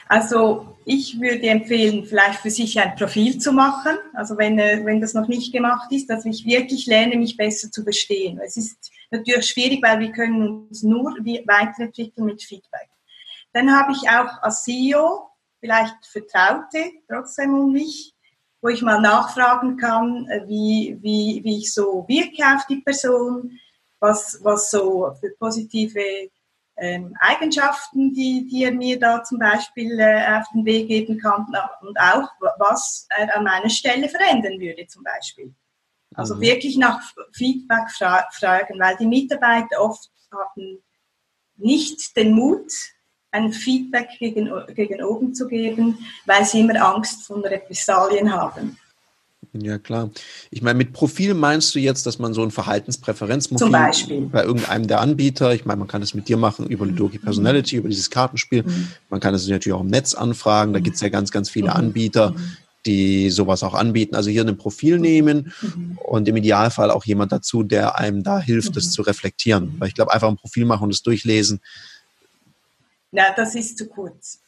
Also 0.06 0.76
ich 0.84 1.18
würde 1.18 1.48
empfehlen, 1.48 2.04
vielleicht 2.04 2.40
für 2.40 2.50
sich 2.50 2.78
ein 2.78 2.94
Profil 2.94 3.38
zu 3.38 3.52
machen. 3.52 3.96
Also 4.12 4.36
wenn, 4.36 4.58
äh, 4.58 4.82
wenn 4.84 5.00
das 5.00 5.14
noch 5.14 5.28
nicht 5.28 5.52
gemacht 5.52 5.90
ist, 5.92 6.10
dass 6.10 6.26
ich 6.26 6.44
wirklich 6.44 6.86
lerne, 6.86 7.16
mich 7.16 7.36
besser 7.36 7.70
zu 7.70 7.82
verstehen. 7.82 8.38
Es 8.44 8.56
ist 8.56 8.92
natürlich 9.10 9.46
schwierig, 9.46 9.82
weil 9.82 10.00
wir 10.00 10.12
können 10.12 10.66
uns 10.68 10.82
nur 10.82 11.14
weiterentwickeln 11.46 12.26
mit 12.26 12.42
Feedback. 12.42 12.88
Dann 13.54 13.70
habe 13.70 13.92
ich 13.92 14.08
auch 14.10 14.42
als 14.42 14.64
CEO 14.64 15.30
vielleicht 15.60 15.94
Vertraute 16.06 16.92
trotzdem 17.08 17.54
um 17.54 17.72
mich, 17.72 18.13
wo 18.64 18.70
ich 18.70 18.80
mal 18.80 18.98
nachfragen 18.98 19.76
kann, 19.76 20.26
äh, 20.30 20.48
wie, 20.48 20.96
wie, 21.02 21.42
wie 21.44 21.58
ich 21.58 21.74
so 21.74 22.06
wirke 22.08 22.42
auf 22.56 22.64
die 22.66 22.80
Person, 22.80 23.60
was, 24.00 24.40
was 24.42 24.70
so 24.70 25.12
für 25.20 25.30
positive 25.38 26.30
ähm, 26.78 27.14
Eigenschaften, 27.20 28.14
die, 28.14 28.48
die 28.50 28.64
er 28.64 28.72
mir 28.72 28.98
da 28.98 29.22
zum 29.22 29.38
Beispiel 29.38 30.00
äh, 30.00 30.38
auf 30.38 30.46
den 30.54 30.64
Weg 30.64 30.88
geben 30.88 31.18
kann 31.18 31.46
und 31.82 32.00
auch, 32.00 32.26
was 32.58 33.06
er 33.10 33.36
an 33.36 33.44
meiner 33.44 33.68
Stelle 33.68 34.08
verändern 34.08 34.58
würde 34.58 34.86
zum 34.86 35.04
Beispiel. 35.04 35.54
Also 36.14 36.36
mhm. 36.36 36.40
wirklich 36.40 36.78
nach 36.78 37.02
Feedback 37.32 37.90
fra 37.90 38.26
fragen, 38.32 38.80
weil 38.80 38.96
die 38.96 39.06
Mitarbeiter 39.06 39.78
oft 39.78 40.10
haben 40.32 40.82
nicht 41.56 42.16
den 42.16 42.32
Mut, 42.32 42.72
ein 43.34 43.52
Feedback 43.52 44.08
gegen, 44.18 44.48
gegen 44.74 45.02
oben 45.02 45.34
zu 45.34 45.48
geben, 45.48 45.98
weil 46.24 46.44
sie 46.44 46.60
immer 46.60 46.80
Angst 46.94 47.26
von 47.26 47.44
Repressalien 47.44 48.32
haben. 48.32 48.78
Ja, 49.52 49.78
klar. 49.78 50.10
Ich 50.50 50.62
meine, 50.62 50.76
mit 50.76 50.92
Profil 50.92 51.34
meinst 51.34 51.74
du 51.74 51.78
jetzt, 51.78 52.06
dass 52.06 52.18
man 52.18 52.34
so 52.34 52.42
ein 52.42 52.50
Verhaltenspräferenzprofil 52.50 54.28
bei 54.32 54.42
irgendeinem 54.42 54.88
der 54.88 55.00
Anbieter, 55.00 55.54
ich 55.54 55.64
meine, 55.64 55.78
man 55.78 55.88
kann 55.88 56.02
es 56.02 56.14
mit 56.14 56.28
dir 56.28 56.36
machen 56.36 56.66
über 56.66 56.86
Ludoki 56.86 57.18
mhm. 57.18 57.22
Personality, 57.22 57.76
über 57.76 57.88
dieses 57.88 58.10
Kartenspiel. 58.10 58.64
Mhm. 58.64 58.88
Man 59.10 59.20
kann 59.20 59.34
es 59.34 59.46
natürlich 59.46 59.76
auch 59.76 59.82
im 59.82 59.88
Netz 59.88 60.14
anfragen. 60.14 60.72
Da 60.72 60.80
gibt 60.80 60.96
es 60.96 61.02
ja 61.02 61.08
ganz, 61.08 61.30
ganz 61.30 61.50
viele 61.50 61.68
mhm. 61.68 61.76
Anbieter, 61.76 62.30
mhm. 62.30 62.56
die 62.86 63.30
sowas 63.30 63.62
auch 63.62 63.74
anbieten. 63.74 64.16
Also 64.16 64.30
hier 64.30 64.44
ein 64.44 64.56
Profil 64.56 64.98
nehmen 64.98 65.52
mhm. 65.60 65.98
und 66.04 66.26
im 66.26 66.36
Idealfall 66.36 66.90
auch 66.90 67.04
jemand 67.04 67.30
dazu, 67.30 67.62
der 67.62 67.96
einem 67.96 68.24
da 68.24 68.40
hilft, 68.40 68.76
das 68.76 68.90
zu 68.90 69.02
reflektieren. 69.02 69.76
Weil 69.78 69.88
ich 69.88 69.94
glaube, 69.94 70.12
einfach 70.12 70.28
ein 70.28 70.36
Profil 70.36 70.64
machen 70.64 70.84
und 70.84 70.90
es 70.90 71.02
durchlesen, 71.02 71.60
ja, 73.14 73.32
das 73.34 73.54
ist 73.54 73.78
zu 73.78 73.88
kurz. 73.88 74.40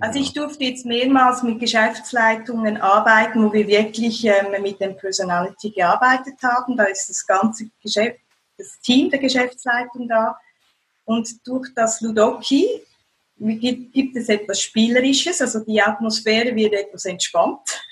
Also 0.00 0.18
ich 0.20 0.32
durfte 0.32 0.64
jetzt 0.64 0.86
mehrmals 0.86 1.42
mit 1.42 1.58
Geschäftsleitungen 1.58 2.76
arbeiten, 2.76 3.44
wo 3.44 3.52
wir 3.52 3.66
wirklich 3.66 4.24
ähm, 4.24 4.62
mit 4.62 4.80
dem 4.80 4.96
Personality 4.96 5.70
gearbeitet 5.70 6.36
haben. 6.42 6.76
Da 6.76 6.84
ist 6.84 7.08
das 7.08 7.26
ganze 7.26 7.68
Geschäft, 7.82 8.20
das 8.56 8.78
Team 8.80 9.10
der 9.10 9.18
Geschäftsleitung 9.18 10.08
da. 10.08 10.38
Und 11.04 11.28
durch 11.46 11.68
das 11.74 12.00
Ludoki 12.00 12.68
gibt, 13.38 13.92
gibt 13.92 14.16
es 14.16 14.28
etwas 14.28 14.60
Spielerisches, 14.60 15.40
also 15.40 15.60
die 15.60 15.80
Atmosphäre 15.80 16.54
wird 16.54 16.74
etwas 16.74 17.04
entspannt. 17.04 17.82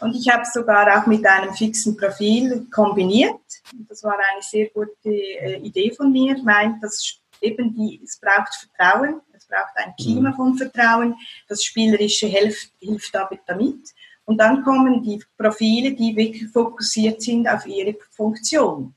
Und 0.00 0.16
ich 0.16 0.28
habe 0.28 0.44
sogar 0.52 0.98
auch 0.98 1.06
mit 1.06 1.24
einem 1.26 1.54
fixen 1.54 1.96
Profil 1.96 2.66
kombiniert. 2.72 3.40
Das 3.88 4.02
war 4.02 4.16
eine 4.16 4.42
sehr 4.42 4.68
gute 4.70 5.08
äh, 5.08 5.58
Idee 5.58 5.92
von 5.92 6.10
mir, 6.10 6.36
weil 6.44 6.74
das 6.80 7.20
eben 7.44 7.74
die, 7.74 8.00
es 8.02 8.18
braucht 8.18 8.54
Vertrauen, 8.54 9.20
es 9.32 9.46
braucht 9.46 9.76
ein 9.76 9.94
Klima 10.00 10.30
mhm. 10.30 10.34
von 10.34 10.56
Vertrauen, 10.56 11.14
das 11.48 11.62
Spielerische 11.62 12.26
hilft, 12.26 12.72
hilft 12.80 13.14
damit. 13.14 13.94
Und 14.24 14.38
dann 14.38 14.62
kommen 14.62 15.02
die 15.02 15.22
Profile, 15.36 15.92
die 15.92 16.16
wirklich 16.16 16.50
fokussiert 16.50 17.20
sind 17.22 17.46
auf 17.46 17.66
ihre 17.66 17.94
Funktion. 18.10 18.94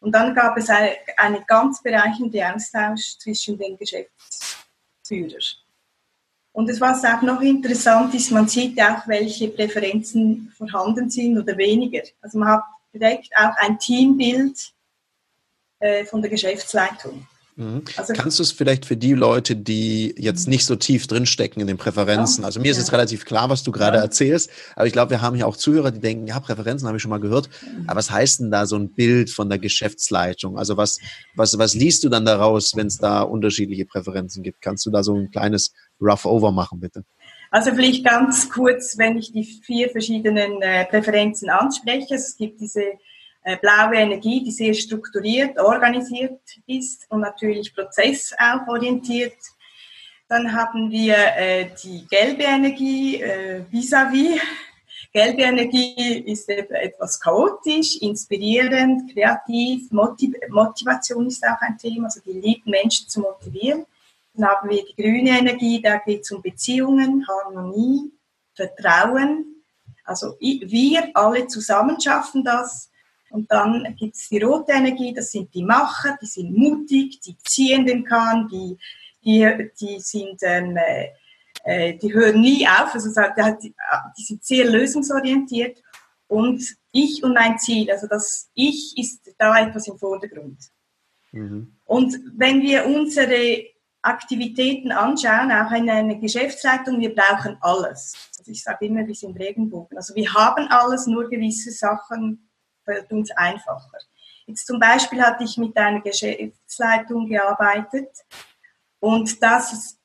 Und 0.00 0.12
dann 0.12 0.34
gab 0.34 0.56
es 0.56 0.68
eine, 0.68 0.92
eine 1.16 1.42
ganz 1.44 1.82
bereichende 1.82 2.54
Austausch 2.54 3.18
zwischen 3.18 3.58
den 3.58 3.76
Geschäftsführern. 3.76 5.40
Und 6.52 6.68
es, 6.68 6.80
was 6.80 7.04
auch 7.04 7.22
noch 7.22 7.40
interessant 7.40 8.14
ist, 8.14 8.30
man 8.30 8.48
sieht 8.48 8.80
auch, 8.80 9.06
welche 9.06 9.48
Präferenzen 9.48 10.52
vorhanden 10.56 11.08
sind 11.08 11.38
oder 11.38 11.56
weniger. 11.56 12.02
Also 12.20 12.38
man 12.38 12.48
hat 12.48 12.64
direkt 12.92 13.30
auch 13.36 13.54
ein 13.58 13.78
Teambild 13.78 14.72
äh, 15.78 16.04
von 16.04 16.20
der 16.20 16.30
Geschäftsleitung. 16.30 17.26
Mhm. 17.58 17.82
Also, 17.96 18.12
Kannst 18.12 18.38
du 18.38 18.44
es 18.44 18.52
vielleicht 18.52 18.86
für 18.86 18.96
die 18.96 19.14
Leute, 19.14 19.56
die 19.56 20.14
jetzt 20.16 20.46
nicht 20.46 20.64
so 20.64 20.76
tief 20.76 21.08
drinstecken 21.08 21.60
in 21.60 21.66
den 21.66 21.76
Präferenzen, 21.76 22.44
also 22.44 22.60
mir 22.60 22.70
ist 22.70 22.78
es 22.78 22.92
relativ 22.92 23.24
klar, 23.24 23.50
was 23.50 23.64
du 23.64 23.72
gerade 23.72 23.96
ja. 23.96 24.04
erzählst, 24.04 24.48
aber 24.76 24.86
ich 24.86 24.92
glaube, 24.92 25.10
wir 25.10 25.22
haben 25.22 25.34
hier 25.34 25.48
auch 25.48 25.56
Zuhörer, 25.56 25.90
die 25.90 25.98
denken, 25.98 26.28
ja, 26.28 26.38
Präferenzen 26.38 26.86
habe 26.86 26.98
ich 26.98 27.02
schon 27.02 27.10
mal 27.10 27.18
gehört, 27.18 27.50
mhm. 27.62 27.88
aber 27.88 27.98
was 27.98 28.12
heißt 28.12 28.38
denn 28.38 28.52
da 28.52 28.64
so 28.64 28.76
ein 28.76 28.92
Bild 28.92 29.30
von 29.30 29.48
der 29.48 29.58
Geschäftsleitung? 29.58 30.56
Also 30.56 30.76
was, 30.76 31.00
was, 31.34 31.58
was 31.58 31.74
liest 31.74 32.04
du 32.04 32.08
dann 32.08 32.24
daraus, 32.24 32.76
wenn 32.76 32.86
es 32.86 32.98
da 32.98 33.22
unterschiedliche 33.22 33.86
Präferenzen 33.86 34.44
gibt? 34.44 34.62
Kannst 34.62 34.86
du 34.86 34.90
da 34.90 35.02
so 35.02 35.16
ein 35.16 35.32
kleines 35.32 35.72
Rough 36.00 36.26
Over 36.26 36.52
machen, 36.52 36.78
bitte? 36.78 37.02
Also 37.50 37.72
vielleicht 37.72 38.04
ganz 38.04 38.48
kurz, 38.50 38.98
wenn 38.98 39.18
ich 39.18 39.32
die 39.32 39.44
vier 39.44 39.90
verschiedenen 39.90 40.62
äh, 40.62 40.84
Präferenzen 40.84 41.50
anspreche. 41.50 42.14
Es 42.14 42.36
gibt 42.36 42.60
diese 42.60 42.84
blaue 43.60 43.96
Energie, 43.96 44.42
die 44.44 44.50
sehr 44.50 44.74
strukturiert, 44.74 45.58
organisiert 45.58 46.40
ist 46.66 47.06
und 47.10 47.20
natürlich 47.20 47.74
Prozess 47.74 48.34
auch 48.38 48.66
orientiert. 48.68 49.36
Dann 50.28 50.52
haben 50.52 50.90
wir 50.90 51.16
äh, 51.16 51.70
die 51.82 52.06
gelbe 52.06 52.42
Energie 52.44 53.22
äh, 53.22 53.64
vis-à-vis. 53.70 54.36
-vis. 54.36 54.40
Gelbe 55.12 55.42
Energie 55.42 56.18
ist 56.26 56.50
etwas 56.50 57.18
chaotisch, 57.18 57.96
inspirierend, 58.02 59.10
kreativ. 59.12 59.90
Motiv 59.90 60.34
Motivation 60.50 61.26
ist 61.26 61.42
auch 61.44 61.60
ein 61.60 61.78
Thema, 61.78 62.04
also 62.04 62.20
die 62.20 62.38
lieben 62.38 62.70
Menschen 62.70 63.08
zu 63.08 63.20
motivieren. 63.20 63.86
Dann 64.34 64.48
haben 64.48 64.68
wir 64.68 64.84
die 64.84 64.94
grüne 64.94 65.38
Energie, 65.38 65.80
da 65.80 65.96
geht 65.96 66.20
es 66.20 66.30
um 66.30 66.42
Beziehungen, 66.42 67.26
Harmonie, 67.26 68.12
Vertrauen. 68.54 69.64
Also 70.04 70.36
wir 70.38 71.10
alle 71.14 71.46
zusammen 71.46 71.98
schaffen 72.00 72.44
das. 72.44 72.87
Und 73.30 73.50
dann 73.50 73.94
gibt 73.96 74.16
es 74.16 74.28
die 74.28 74.42
rote 74.42 74.72
Energie, 74.72 75.12
das 75.12 75.30
sind 75.30 75.52
die 75.54 75.62
Macher, 75.62 76.16
die 76.20 76.26
sind 76.26 76.56
mutig, 76.56 77.20
die 77.20 77.36
ziehen 77.38 77.86
den 77.86 78.04
Kahn, 78.04 78.48
die, 78.48 78.76
die, 79.24 79.70
die 79.80 80.00
sind, 80.00 80.40
ähm, 80.42 80.76
äh, 81.64 81.94
die 81.94 82.12
hören 82.12 82.40
nie 82.40 82.66
auf, 82.66 82.94
also 82.94 83.08
die, 83.10 83.74
die 84.18 84.22
sind 84.22 84.44
sehr 84.44 84.64
lösungsorientiert. 84.64 85.82
Und 86.26 86.62
ich 86.92 87.22
und 87.22 87.34
mein 87.34 87.58
Ziel, 87.58 87.90
also 87.90 88.06
das 88.06 88.50
Ich 88.54 88.96
ist 88.96 89.34
da 89.38 89.58
etwas 89.58 89.88
im 89.88 89.98
Vordergrund. 89.98 90.58
Mhm. 91.32 91.76
Und 91.84 92.18
wenn 92.36 92.62
wir 92.62 92.86
unsere 92.86 93.64
Aktivitäten 94.02 94.92
anschauen, 94.92 95.50
auch 95.50 95.72
in 95.72 95.90
einer 95.90 96.14
Geschäftsleitung, 96.16 97.00
wir 97.00 97.14
brauchen 97.14 97.56
alles. 97.60 98.14
Also 98.38 98.52
ich 98.52 98.62
sage 98.62 98.86
immer, 98.86 99.06
wir 99.06 99.14
sind 99.14 99.38
Regenbogen. 99.38 99.96
Also 99.96 100.14
wir 100.14 100.32
haben 100.32 100.66
alles, 100.68 101.06
nur 101.06 101.28
gewisse 101.28 101.72
Sachen 101.72 102.47
fällt 102.88 103.10
uns 103.12 103.30
einfacher. 103.32 103.98
Jetzt 104.46 104.66
zum 104.66 104.80
Beispiel 104.80 105.20
hatte 105.20 105.44
ich 105.44 105.58
mit 105.58 105.76
einer 105.76 106.00
Geschäftsleitung 106.00 107.28
gearbeitet 107.28 108.08
und 108.98 109.42
das, 109.42 109.98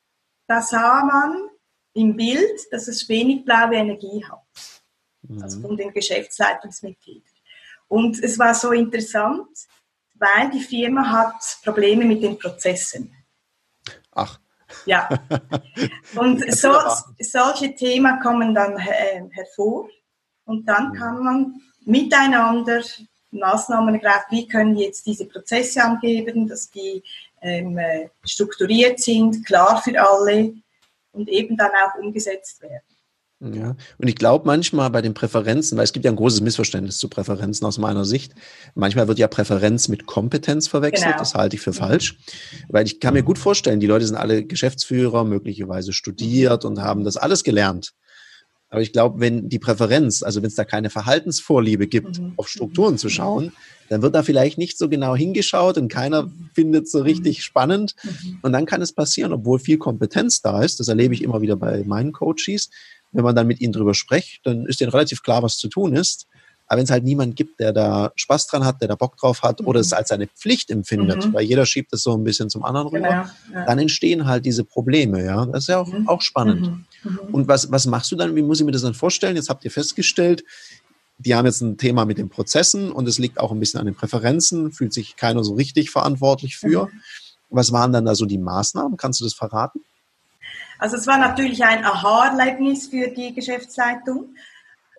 das 0.48 0.70
sah 0.70 1.04
man 1.06 1.50
im 1.94 2.16
Bild, 2.16 2.60
dass 2.72 2.88
es 2.90 3.08
wenig 3.08 3.46
blaue 3.46 3.75
Energie 3.75 4.24
hat. 4.25 4.42
Mhm. 5.22 5.42
Also 5.42 5.62
von 5.62 5.78
den 5.78 5.94
Geschäftsleitungsmitgliedern. 5.94 7.24
Und 7.88 8.22
es 8.22 8.38
war 8.38 8.54
so 8.54 8.72
interessant, 8.72 9.48
weil 10.16 10.50
die 10.52 10.62
Firma 10.62 11.10
hat 11.10 11.60
Probleme 11.63 12.04
mit 12.04 12.22
den 12.22 12.38
Prozessen. 12.38 13.16
Ach. 14.12 14.40
Ja. 14.86 15.08
Und 16.16 16.52
so, 16.54 16.74
solche 17.20 17.75
Themen 17.75 18.20
kommen 18.20 18.54
dann 18.54 18.78
äh, 18.78 19.24
hervor. 19.32 19.90
Und 20.46 20.68
dann 20.68 20.90
mhm. 20.90 20.94
kann 20.94 21.24
man 21.24 21.62
miteinander 21.86 22.82
Maßnahmen 23.32 23.96
ergreift, 23.96 24.28
wie 24.30 24.48
können 24.48 24.75
jetzt 24.78 25.06
diese 25.06 25.25
Prozesse 25.25 25.84
angeben, 25.84 26.48
dass 26.48 26.70
die 26.70 27.04
ähm, 27.42 27.78
äh, 27.78 28.10
strukturiert 28.24 29.00
sind, 29.00 29.46
klar 29.46 29.82
für 29.82 30.00
alle 30.00 30.54
und 31.12 31.30
eben 31.30 31.58
dann 31.58 31.72
auch 31.72 32.00
umgesetzt 32.00 32.62
werden. 32.62 32.82
Ja, 33.52 33.75
und 33.98 34.08
ich 34.08 34.16
glaube 34.16 34.46
manchmal 34.46 34.90
bei 34.90 35.02
den 35.02 35.13
Präferenzen, 35.13 35.78
weil 35.78 35.84
es 35.84 35.92
gibt 35.92 36.06
ja 36.06 36.12
ein 36.12 36.16
großes 36.16 36.40
Missverständnis 36.40 36.98
zu 36.98 37.10
Präferenzen 37.10 37.68
aus 37.68 37.78
meiner 37.78 38.06
Sicht. 38.06 38.34
Manchmal 38.74 39.10
wird 39.10 39.20
ja 39.20 39.28
Präferenz 39.28 39.90
mit 39.90 40.06
Kompetenz 40.06 40.70
verwechselt. 40.70 41.08
Genau. 41.08 41.20
Das 41.20 41.36
halte 41.36 41.58
ich 41.58 41.62
für 41.62 41.74
falsch. 41.74 42.18
Weil 42.70 42.86
ich 42.86 43.02
kann 43.02 43.16
mir 43.16 43.24
gut 43.24 43.38
vorstellen, 43.38 43.82
die 43.82 43.88
Leute 43.88 44.08
sind 44.08 44.16
alle 44.16 44.46
Geschäftsführer, 44.46 45.25
möglicherweise 45.25 45.92
studiert 45.92 46.63
und 46.63 46.82
haben 46.82 47.04
das 47.04 47.18
alles 47.18 47.44
gelernt. 47.44 47.94
Aber 48.74 48.82
ich 48.82 48.92
glaube, 48.92 49.20
wenn 49.20 49.50
die 49.50 49.60
Präferenz, 49.60 50.24
also 50.24 50.42
wenn 50.42 50.48
es 50.48 50.56
da 50.56 50.65
keine 50.65 50.89
Verhaltensvorliebe 50.89 51.86
gibt, 51.86 52.20
mhm. 52.20 52.34
auf 52.38 52.50
Strukturen 52.50 52.98
zu 52.98 53.08
schauen, 53.08 53.51
dann 53.89 54.01
wird 54.01 54.15
da 54.15 54.24
vielleicht 54.24 54.58
nicht 54.58 54.80
so 54.80 54.89
genau 54.89 55.15
hingeschaut 55.15 55.77
und 55.77 55.89
keiner 55.89 56.24
mhm. 56.24 56.50
findet 56.56 56.89
so 56.89 57.03
richtig 57.03 57.38
mhm. 57.38 57.42
spannend. 57.42 57.96
Mhm. 58.01 58.39
Und 58.42 58.51
dann 58.51 58.65
kann 58.65 58.82
es 58.82 58.92
passieren, 58.92 59.32
obwohl 59.32 59.60
viel 59.60 59.77
Kompetenz 59.77 60.42
da 60.42 60.63
ist, 60.63 60.80
das 60.80 60.88
erlebe 60.88 61.13
ich 61.13 61.22
immer 61.22 61.44
wieder 61.44 61.56
bei 61.56 61.84
meinen 61.84 62.13
Coaches, 62.13 62.72
wenn 63.12 63.24
man 63.24 63.36
dann 63.36 63.46
mit 63.46 63.62
ihnen 63.62 63.74
drüber 63.74 63.94
spricht, 63.94 64.44
dann 64.44 64.65
ist 64.65 64.82
denen 64.82 64.89
relativ 64.89 65.22
klar, 65.22 65.44
was 65.44 65.58
zu 65.58 65.68
tun 65.68 65.94
ist. 65.96 66.25
Aber 66.67 66.77
wenn 66.77 66.86
es 66.86 66.91
halt 66.91 67.03
niemand 67.03 67.36
gibt, 67.36 67.60
der 67.60 67.74
da 67.74 68.12
Spaß 68.15 68.48
dran 68.48 68.65
hat, 68.65 68.82
der 68.82 68.88
da 68.88 68.96
Bock 68.96 69.17
drauf 69.17 69.43
hat 69.43 69.62
mhm. 69.62 69.67
oder 69.67 69.79
es 69.79 69.93
als 69.93 70.10
seine 70.10 70.27
Pflicht 70.27 70.72
empfindet, 70.72 71.25
mhm. 71.25 71.34
weil 71.34 71.43
jeder 71.43 71.65
schiebt 71.65 71.93
es 71.93 72.03
so 72.03 72.15
ein 72.15 72.24
bisschen 72.24 72.50
zum 72.50 72.63
anderen 72.63 72.88
rüber, 72.88 73.00
genau, 73.00 73.25
ja. 73.53 73.65
dann 73.65 73.79
entstehen 73.79 74.25
halt 74.25 74.46
diese 74.46 74.63
Probleme, 74.63 75.24
ja. 75.24 75.46
Das 75.46 75.63
ist 75.63 75.67
ja 75.67 75.79
auch, 75.79 75.88
mhm. 75.88 76.08
auch 76.08 76.22
spannend. 76.22 76.62
Mhm. 76.62 76.86
Mhm. 77.03 77.20
Und 77.34 77.48
was, 77.48 77.72
was 77.72 77.86
machst 77.86 78.12
du 78.12 78.15
dann? 78.15 78.36
Wie 78.36 78.41
muss 78.41 78.60
ich 78.60 78.65
mir 78.65 78.72
das 78.72 78.82
dann 78.82 78.93
vorstellen? 78.93 79.36
Jetzt 79.36 79.50
habt 79.50 79.65
ihr 79.65 79.72
festgestellt, 79.72 80.43
die 81.17 81.36
haben 81.36 81.46
jetzt 81.46 81.62
ein 81.62 81.77
Thema 81.77 82.05
mit 82.05 82.17
den 82.17 82.29
Prozessen 82.29 82.91
und 82.91 83.08
es 83.08 83.20
liegt 83.20 83.39
auch 83.39 83.51
ein 83.51 83.60
bisschen 83.60 83.79
an 83.79 83.86
den 83.86 83.96
Präferenzen, 83.96 84.72
fühlt 84.72 84.93
sich 84.93 85.15
keiner 85.15 85.43
so 85.43 85.53
richtig 85.53 85.91
verantwortlich 85.91 86.58
für. 86.58 86.86
Mhm. 86.86 87.01
Was 87.50 87.72
waren 87.72 87.93
dann 87.93 88.05
da 88.05 88.15
so 88.15 88.25
die 88.25 88.39
Maßnahmen? 88.39 88.98
Kannst 88.98 89.20
du 89.20 89.25
das 89.25 89.34
verraten? 89.34 89.82
Also 90.79 90.98
es 90.98 91.08
war 91.08 91.17
natürlich 91.17 91.63
ein 91.63 91.86
Aha-Erlebnis 91.86 92.88
für 92.88 93.10
die 93.10 93.34
Geschäftsleitung. 93.34 94.36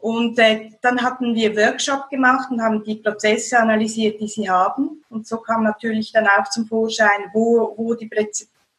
Und 0.04 0.38
äh, 0.38 0.68
dann 0.82 1.00
hatten 1.00 1.34
wir 1.34 1.56
Workshop 1.56 2.10
gemacht 2.10 2.50
und 2.50 2.60
haben 2.60 2.84
die 2.84 2.96
Prozesse 2.96 3.58
analysiert, 3.58 4.20
die 4.20 4.28
sie 4.28 4.50
haben. 4.50 5.02
Und 5.08 5.26
so 5.26 5.38
kam 5.38 5.64
natürlich 5.64 6.12
dann 6.12 6.26
auch 6.26 6.46
zum 6.50 6.66
Vorschein, 6.66 7.30
wo, 7.32 7.72
wo 7.74 7.94
die 7.94 8.10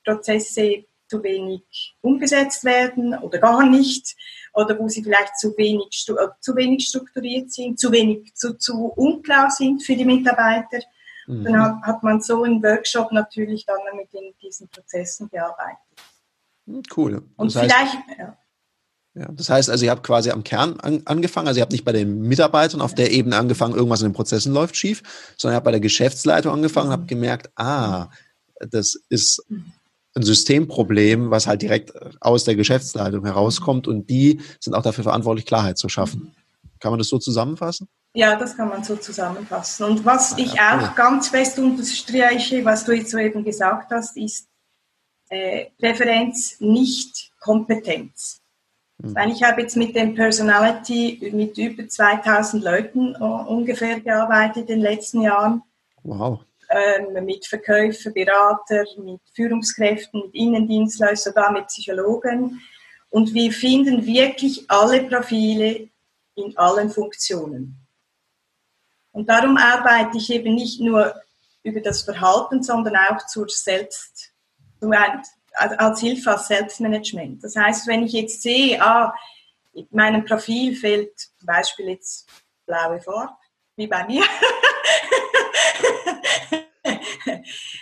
Prozesse 0.03 0.85
zu 1.07 1.23
wenig 1.23 1.97
umgesetzt 2.01 2.63
werden 2.63 3.17
oder 3.17 3.39
gar 3.39 3.65
nicht 3.65 4.15
oder 4.53 4.77
wo 4.77 4.87
sie 4.87 5.01
vielleicht 5.01 5.39
zu 5.39 5.57
wenig, 5.57 6.05
äh, 6.09 6.27
zu 6.39 6.55
wenig 6.55 6.85
strukturiert 6.85 7.51
sind, 7.51 7.79
zu 7.79 7.91
wenig, 7.91 8.35
zu, 8.35 8.53
zu 8.59 8.93
unklar 8.95 9.49
sind 9.49 9.81
für 9.81 9.95
die 9.95 10.05
Mitarbeiter. 10.05 10.77
Mhm. 11.25 11.43
Dann 11.43 11.59
hat, 11.59 11.81
hat, 11.81 12.03
man 12.03 12.21
so 12.21 12.45
im 12.45 12.61
Workshop 12.61 13.11
natürlich 13.11 13.65
dann 13.65 13.79
mit 13.95 14.13
in 14.13 14.31
diesen 14.43 14.67
Prozessen 14.67 15.27
gearbeitet. 15.29 15.79
Cool. 16.95 17.23
Und 17.35 17.55
das 17.55 17.63
vielleicht, 17.63 17.95
heißt, 17.95 18.19
ja. 18.19 18.37
Ja, 19.15 19.31
das 19.31 19.49
heißt 19.49 19.69
also, 19.69 19.85
ihr 19.85 19.91
habt 19.91 20.03
quasi 20.03 20.29
am 20.29 20.43
Kern 20.43 20.79
an, 20.81 21.01
angefangen, 21.05 21.47
also 21.47 21.59
ihr 21.59 21.61
habt 21.61 21.71
nicht 21.71 21.85
bei 21.85 21.93
den 21.93 22.21
Mitarbeitern 22.21 22.81
auf 22.81 22.93
der 22.93 23.11
Ebene 23.11 23.37
angefangen, 23.37 23.73
irgendwas 23.73 24.01
in 24.01 24.09
den 24.09 24.13
Prozessen 24.13 24.53
läuft 24.53 24.75
schief, 24.75 25.03
sondern 25.37 25.53
ihr 25.53 25.57
habt 25.57 25.65
bei 25.65 25.71
der 25.71 25.79
Geschäftsleitung 25.79 26.53
angefangen 26.53 26.87
und 26.87 26.93
habt 26.93 27.07
gemerkt, 27.07 27.49
ah, 27.55 28.09
das 28.59 28.99
ist 29.09 29.43
mhm 29.47 29.71
ein 30.15 30.23
Systemproblem, 30.23 31.29
was 31.29 31.45
halt 31.45 31.61
direkt 31.61 31.93
aus 32.21 32.45
der 32.45 32.55
Geschäftsleitung 32.55 33.25
herauskommt 33.25 33.87
und 33.87 34.09
die 34.09 34.41
sind 34.59 34.73
auch 34.73 34.81
dafür 34.81 35.03
verantwortlich, 35.03 35.45
Klarheit 35.45 35.77
zu 35.77 35.89
schaffen. 35.89 36.33
Kann 36.79 36.91
man 36.91 36.99
das 36.99 37.09
so 37.09 37.19
zusammenfassen? 37.19 37.87
Ja, 38.13 38.37
das 38.37 38.55
kann 38.55 38.69
man 38.69 38.83
so 38.83 38.95
zusammenfassen. 38.95 39.85
Und 39.85 40.05
was 40.05 40.33
ah, 40.33 40.37
ich 40.37 40.53
ja, 40.53 40.79
auch 40.79 40.95
ganz 40.95 41.27
fest 41.27 41.59
unterstreiche, 41.59 42.63
was 42.63 42.85
du 42.85 42.93
jetzt 42.93 43.11
soeben 43.11 43.43
gesagt 43.43 43.91
hast, 43.91 44.15
ist 44.15 44.47
äh, 45.29 45.65
Präferenz, 45.77 46.55
nicht 46.59 47.31
Kompetenz. 47.41 48.41
Mhm. 48.97 49.15
Ich 49.31 49.43
habe 49.43 49.61
jetzt 49.61 49.75
mit 49.75 49.95
dem 49.95 50.15
Personality 50.15 51.31
mit 51.33 51.57
über 51.57 51.87
2000 51.87 52.63
Leuten 52.63 53.15
ungefähr 53.15 53.99
gearbeitet 53.99 54.69
in 54.69 54.79
den 54.79 54.79
letzten 54.81 55.21
Jahren. 55.21 55.61
Wow 56.03 56.39
ähm, 56.69 57.25
mit 57.25 57.45
Verkäufer, 57.45 58.11
Berater, 58.11 58.85
mit 58.97 59.21
Führungskräften, 59.33 60.21
mit 60.25 60.35
Innendienstleistern, 60.35 61.33
sogar 61.33 61.51
mit 61.51 61.67
Psychologen. 61.67 62.61
Und 63.09 63.33
wir 63.33 63.51
finden 63.51 64.05
wirklich 64.05 64.69
alle 64.69 65.03
Profile 65.03 65.89
in 66.35 66.57
allen 66.57 66.89
Funktionen. 66.89 67.79
Und 69.11 69.29
darum 69.29 69.57
arbeite 69.57 70.17
ich 70.17 70.29
eben 70.29 70.55
nicht 70.55 70.81
nur 70.81 71.15
über 71.63 71.79
das 71.79 72.01
Verhalten, 72.01 72.61
sondern 72.61 72.95
auch 72.97 73.25
zur 73.27 73.47
Selbst, 73.47 74.33
als 75.57 75.99
Hilfe 75.99 76.31
als 76.31 76.47
Selbstmanagement. 76.47 77.43
Das 77.43 77.55
heißt, 77.55 77.87
wenn 77.87 78.03
ich 78.03 78.13
jetzt 78.13 78.41
sehe, 78.41 78.81
ah, 78.81 79.13
in 79.73 79.87
meinem 79.91 80.25
Profil 80.25 80.75
fehlt 80.75 81.17
zum 81.17 81.45
Beispiel 81.45 81.89
jetzt 81.89 82.27
blaue 82.65 83.01
Farbe, 83.01 83.33
wie 83.75 83.87
bei 83.87 84.05
mir, 84.05 84.23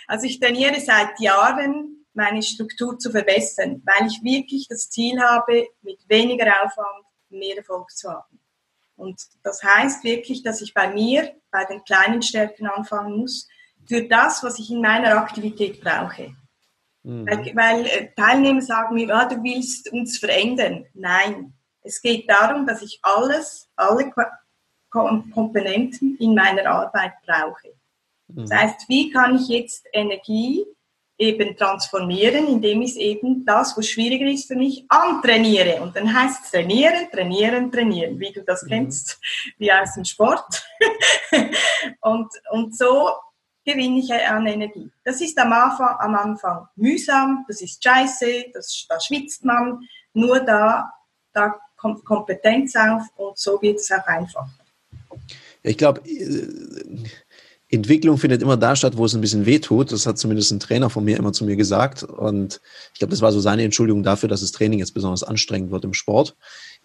Also 0.06 0.26
ich 0.26 0.38
trainiere 0.40 0.80
seit 0.80 1.18
Jahren, 1.20 2.06
meine 2.12 2.42
Struktur 2.42 2.98
zu 2.98 3.10
verbessern, 3.10 3.82
weil 3.84 4.06
ich 4.06 4.22
wirklich 4.22 4.68
das 4.68 4.88
Ziel 4.88 5.20
habe, 5.20 5.66
mit 5.82 5.98
weniger 6.08 6.46
Aufwand 6.62 7.04
mehr 7.30 7.56
Erfolg 7.56 7.90
zu 7.90 8.10
haben. 8.10 8.38
Und 8.96 9.20
das 9.42 9.62
heißt 9.62 10.04
wirklich, 10.04 10.44
dass 10.44 10.60
ich 10.60 10.72
bei 10.72 10.92
mir, 10.92 11.34
bei 11.50 11.64
den 11.64 11.82
kleinen 11.82 12.22
Stärken 12.22 12.66
anfangen 12.66 13.18
muss, 13.18 13.48
für 13.86 14.04
das, 14.04 14.44
was 14.44 14.58
ich 14.60 14.70
in 14.70 14.80
meiner 14.80 15.18
Aktivität 15.18 15.80
brauche. 15.80 16.36
Mhm. 17.04 17.26
Weil, 17.26 17.52
weil, 17.54 17.86
äh, 17.86 18.08
Teilnehmer 18.16 18.62
sagen 18.62 18.94
mir, 18.94 19.14
ah, 19.14 19.26
du 19.26 19.36
willst 19.42 19.92
uns 19.92 20.18
verändern. 20.18 20.86
Nein, 20.94 21.52
es 21.82 22.00
geht 22.00 22.28
darum, 22.28 22.66
dass 22.66 22.82
ich 22.82 22.98
alles, 23.02 23.68
alle 23.76 24.10
Komponenten 24.90 26.16
in 26.18 26.34
meiner 26.34 26.66
Arbeit 26.66 27.12
brauche. 27.26 27.74
Das 28.28 28.50
mhm. 28.50 28.54
heißt, 28.54 28.88
wie 28.88 29.10
kann 29.10 29.36
ich 29.36 29.48
jetzt 29.48 29.86
Energie 29.92 30.64
eben 31.16 31.56
transformieren, 31.56 32.48
indem 32.48 32.82
ich 32.82 32.96
eben 32.96 33.44
das, 33.44 33.76
was 33.76 33.86
schwieriger 33.86 34.26
ist 34.26 34.48
für 34.48 34.56
mich, 34.56 34.84
antrainiere. 34.88 35.80
Und 35.80 35.94
dann 35.94 36.12
heißt 36.12 36.44
es 36.44 36.50
trainieren, 36.50 37.08
trainieren, 37.12 37.70
trainieren, 37.70 38.18
wie 38.18 38.32
du 38.32 38.42
das 38.42 38.62
mhm. 38.64 38.68
kennst, 38.68 39.20
wie 39.58 39.70
aus 39.70 39.94
dem 39.94 40.04
Sport. 40.04 40.64
und, 42.00 42.28
und 42.50 42.76
so 42.76 43.10
gewinne 43.64 43.98
ich 43.98 44.12
an 44.12 44.46
Energie. 44.46 44.90
Das 45.04 45.20
ist 45.20 45.38
am 45.38 45.52
Anfang, 45.52 45.96
am 45.98 46.14
Anfang 46.14 46.68
mühsam, 46.76 47.44
das 47.48 47.60
ist 47.62 47.82
scheiße, 47.82 48.46
das, 48.52 48.86
da 48.88 49.00
schwitzt 49.00 49.44
man, 49.44 49.80
nur 50.12 50.40
da, 50.40 50.90
da 51.32 51.54
kommt 51.76 52.04
Kompetenz 52.04 52.74
auf 52.76 53.02
und 53.16 53.38
so 53.38 53.60
wird 53.60 53.80
es 53.80 53.90
auch 53.90 54.06
einfacher. 54.06 54.50
Ich 55.62 55.78
glaube, 55.78 56.02
Entwicklung 57.70 58.18
findet 58.18 58.42
immer 58.42 58.56
da 58.56 58.76
statt, 58.76 58.96
wo 58.96 59.04
es 59.04 59.14
ein 59.14 59.20
bisschen 59.20 59.46
weh 59.46 59.58
tut. 59.58 59.90
Das 59.90 60.06
hat 60.06 60.18
zumindest 60.18 60.52
ein 60.52 60.60
Trainer 60.60 60.90
von 60.90 61.04
mir 61.04 61.16
immer 61.16 61.32
zu 61.32 61.44
mir 61.44 61.56
gesagt. 61.56 62.02
Und 62.02 62.60
ich 62.92 62.98
glaube, 62.98 63.10
das 63.10 63.20
war 63.20 63.32
so 63.32 63.40
seine 63.40 63.64
Entschuldigung 63.64 64.02
dafür, 64.02 64.28
dass 64.28 64.42
das 64.42 64.52
Training 64.52 64.78
jetzt 64.78 64.94
besonders 64.94 65.22
anstrengend 65.22 65.70
wird 65.70 65.84
im 65.84 65.94
Sport. 65.94 66.36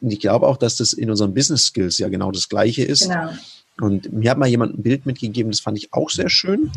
Und 0.01 0.11
ich 0.11 0.19
glaube 0.19 0.47
auch, 0.47 0.57
dass 0.57 0.77
das 0.77 0.93
in 0.93 1.09
unseren 1.09 1.33
Business 1.33 1.65
Skills 1.65 1.97
ja 1.97 2.09
genau 2.09 2.31
das 2.31 2.49
Gleiche 2.49 2.83
ist. 2.83 3.03
Genau. 3.03 3.31
Und 3.81 4.11
mir 4.11 4.31
hat 4.31 4.37
mal 4.37 4.47
jemand 4.47 4.77
ein 4.77 4.83
Bild 4.83 5.05
mitgegeben, 5.05 5.51
das 5.51 5.59
fand 5.59 5.77
ich 5.77 5.93
auch 5.93 6.09
sehr 6.09 6.29
schön. 6.29 6.71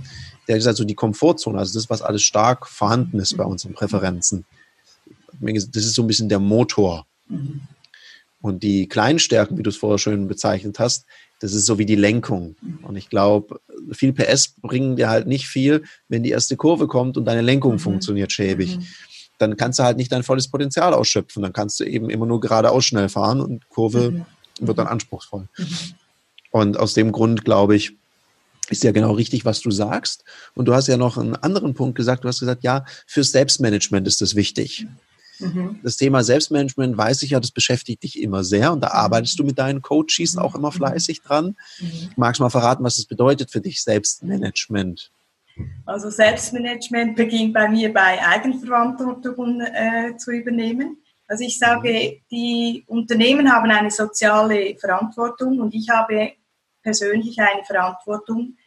Der 0.47 0.55
hat 0.55 0.61
gesagt, 0.61 0.77
so 0.77 0.85
die 0.85 0.95
Komfortzone, 0.95 1.59
also 1.59 1.79
das, 1.79 1.91
was 1.91 2.03
alles 2.03 2.23
stark 2.23 2.67
vorhanden 2.67 3.19
ist 3.19 3.37
bei 3.37 3.45
unseren 3.45 3.75
Präferenzen. 3.75 4.45
Das 5.41 5.85
ist 5.85 5.95
so 5.95 6.03
ein 6.03 6.09
bisschen 6.09 6.29
der 6.29 6.38
Motor. 6.38 7.07
Und 8.41 8.62
die 8.62 8.88
kleinen 8.88 9.19
Stärken, 9.19 9.57
wie 9.57 9.62
du 9.62 9.71
es 9.71 9.77
vorher 9.77 9.99
schön 9.99 10.29
bezeichnet 10.29 10.79
hast, 10.79 11.07
das 11.41 11.55
ist 11.55 11.67
so 11.67 11.79
wie 11.79 11.87
die 11.87 11.97
Lenkung. 11.97 12.57
Und 12.83 12.97
ich 12.97 13.09
glaube, 13.09 13.61
viel 13.93 14.12
PS 14.12 14.55
bringen 14.61 14.97
dir 14.97 15.09
halt 15.09 15.27
nicht 15.27 15.49
viel, 15.49 15.83
wenn 16.09 16.23
die 16.23 16.31
erste 16.31 16.57
Kurve 16.57 16.87
kommt 16.87 17.17
und 17.17 17.25
deine 17.25 17.41
Lenkung 17.41 17.75
mhm. 17.75 17.79
funktioniert 17.81 18.33
schäbig. 18.33 18.79
Mhm. 18.79 18.87
Dann 19.38 19.57
kannst 19.57 19.81
du 19.81 19.83
halt 19.83 19.97
nicht 19.97 20.12
dein 20.12 20.23
volles 20.23 20.49
Potenzial 20.49 20.95
ausschöpfen. 20.95 21.43
Dann 21.43 21.53
kannst 21.53 21.81
du 21.81 21.85
eben 21.85 22.11
immer 22.11 22.27
nur 22.27 22.41
geradeaus 22.41 22.85
schnell 22.85 23.09
fahren 23.09 23.41
und 23.41 23.69
Kurve 23.71 24.11
mhm. 24.12 24.25
wird 24.61 24.79
dann 24.79 24.87
anspruchsvoll. 24.87 25.49
Und 26.53 26.79
aus 26.79 26.95
dem 26.95 27.11
Grund 27.11 27.45
glaube 27.45 27.75
ich, 27.75 27.97
ist 28.71 28.85
ja 28.85 28.93
genau 28.93 29.12
richtig, 29.12 29.45
was 29.45 29.61
du 29.61 29.71
sagst. 29.71 30.25
Und 30.55 30.67
du 30.67 30.75
hast 30.75 30.87
ja 30.87 30.97
noch 30.97 31.19
einen 31.19 31.35
anderen 31.37 31.75
Punkt 31.75 31.97
gesagt. 31.97 32.23
Du 32.25 32.29
hast 32.29 32.41
gesagt, 32.41 32.62
ja, 32.62 32.85
fürs 33.07 33.33
Selbstmanagement 33.33 34.07
ist 34.07 34.21
das 34.21 34.37
wichtig. 34.37 34.87
Mhm. 35.41 35.81
Das 35.83 35.97
Thema 35.97 36.23
Selbstmanagement 36.23 36.97
weiß 36.97 37.23
ich 37.23 37.31
ja, 37.31 37.41
das 37.41 37.51
beschäftigt 37.51 38.03
dich 38.03 38.21
immer 38.21 38.45
sehr 38.45 38.73
und 38.73 38.81
da 38.81 38.88
mhm. 38.88 38.95
arbeitest 38.95 39.38
du 39.38 39.45
mit 39.45 39.59
deinen 39.59 39.83
Coaches 39.83 40.37
auch 40.37 40.55
immer 40.55 40.71
mhm. 40.71 40.75
fleißig 40.75 41.23
dran. 41.23 41.57
Mhm. 41.81 42.11
Magst 42.17 42.38
du 42.38 42.45
mal 42.45 42.51
verraten, 42.51 42.85
was 42.85 42.99
es 42.99 43.07
bedeutet 43.07 43.51
für 43.51 43.61
dich, 43.61 43.83
Selbstmanagement? 43.83 45.11
Also 45.85 46.09
Selbstmanagement 46.09 47.17
beginnt 47.17 47.53
bei 47.53 47.69
mir 47.69 47.93
bei 47.93 48.25
Eigenverantwortung 48.25 49.61
äh, 49.61 50.17
zu 50.17 50.31
übernehmen. 50.31 50.99
Also 51.29 51.45
ich 51.45 51.59
sage, 51.59 52.21
die 52.31 52.85
Unternehmen 52.87 53.51
haben 53.51 53.71
eine 53.71 53.91
soziale 53.91 54.77
Verantwortung 54.79 55.61
und 55.61 55.75
ich 55.75 55.88
habe 55.88 56.33
persönlich 56.83 57.40
eine 57.40 57.64
Verantwortung 57.64 58.59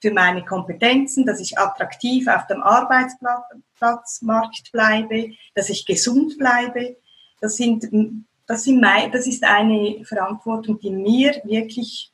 für 0.00 0.12
meine 0.12 0.44
Kompetenzen, 0.44 1.24
dass 1.24 1.40
ich 1.40 1.58
attraktiv 1.58 2.28
auf 2.28 2.46
dem 2.46 2.62
Arbeitsplatzmarkt 2.62 4.70
bleibe, 4.70 5.32
dass 5.54 5.70
ich 5.70 5.86
gesund 5.86 6.36
bleibe. 6.36 6.98
Das, 7.40 7.56
sind, 7.56 7.88
das, 8.46 8.64
sind 8.64 8.80
mein, 8.80 9.10
das 9.12 9.26
ist 9.26 9.44
eine 9.44 10.04
Verantwortung, 10.04 10.78
die 10.78 10.90
mir 10.90 11.40
wirklich, 11.44 12.12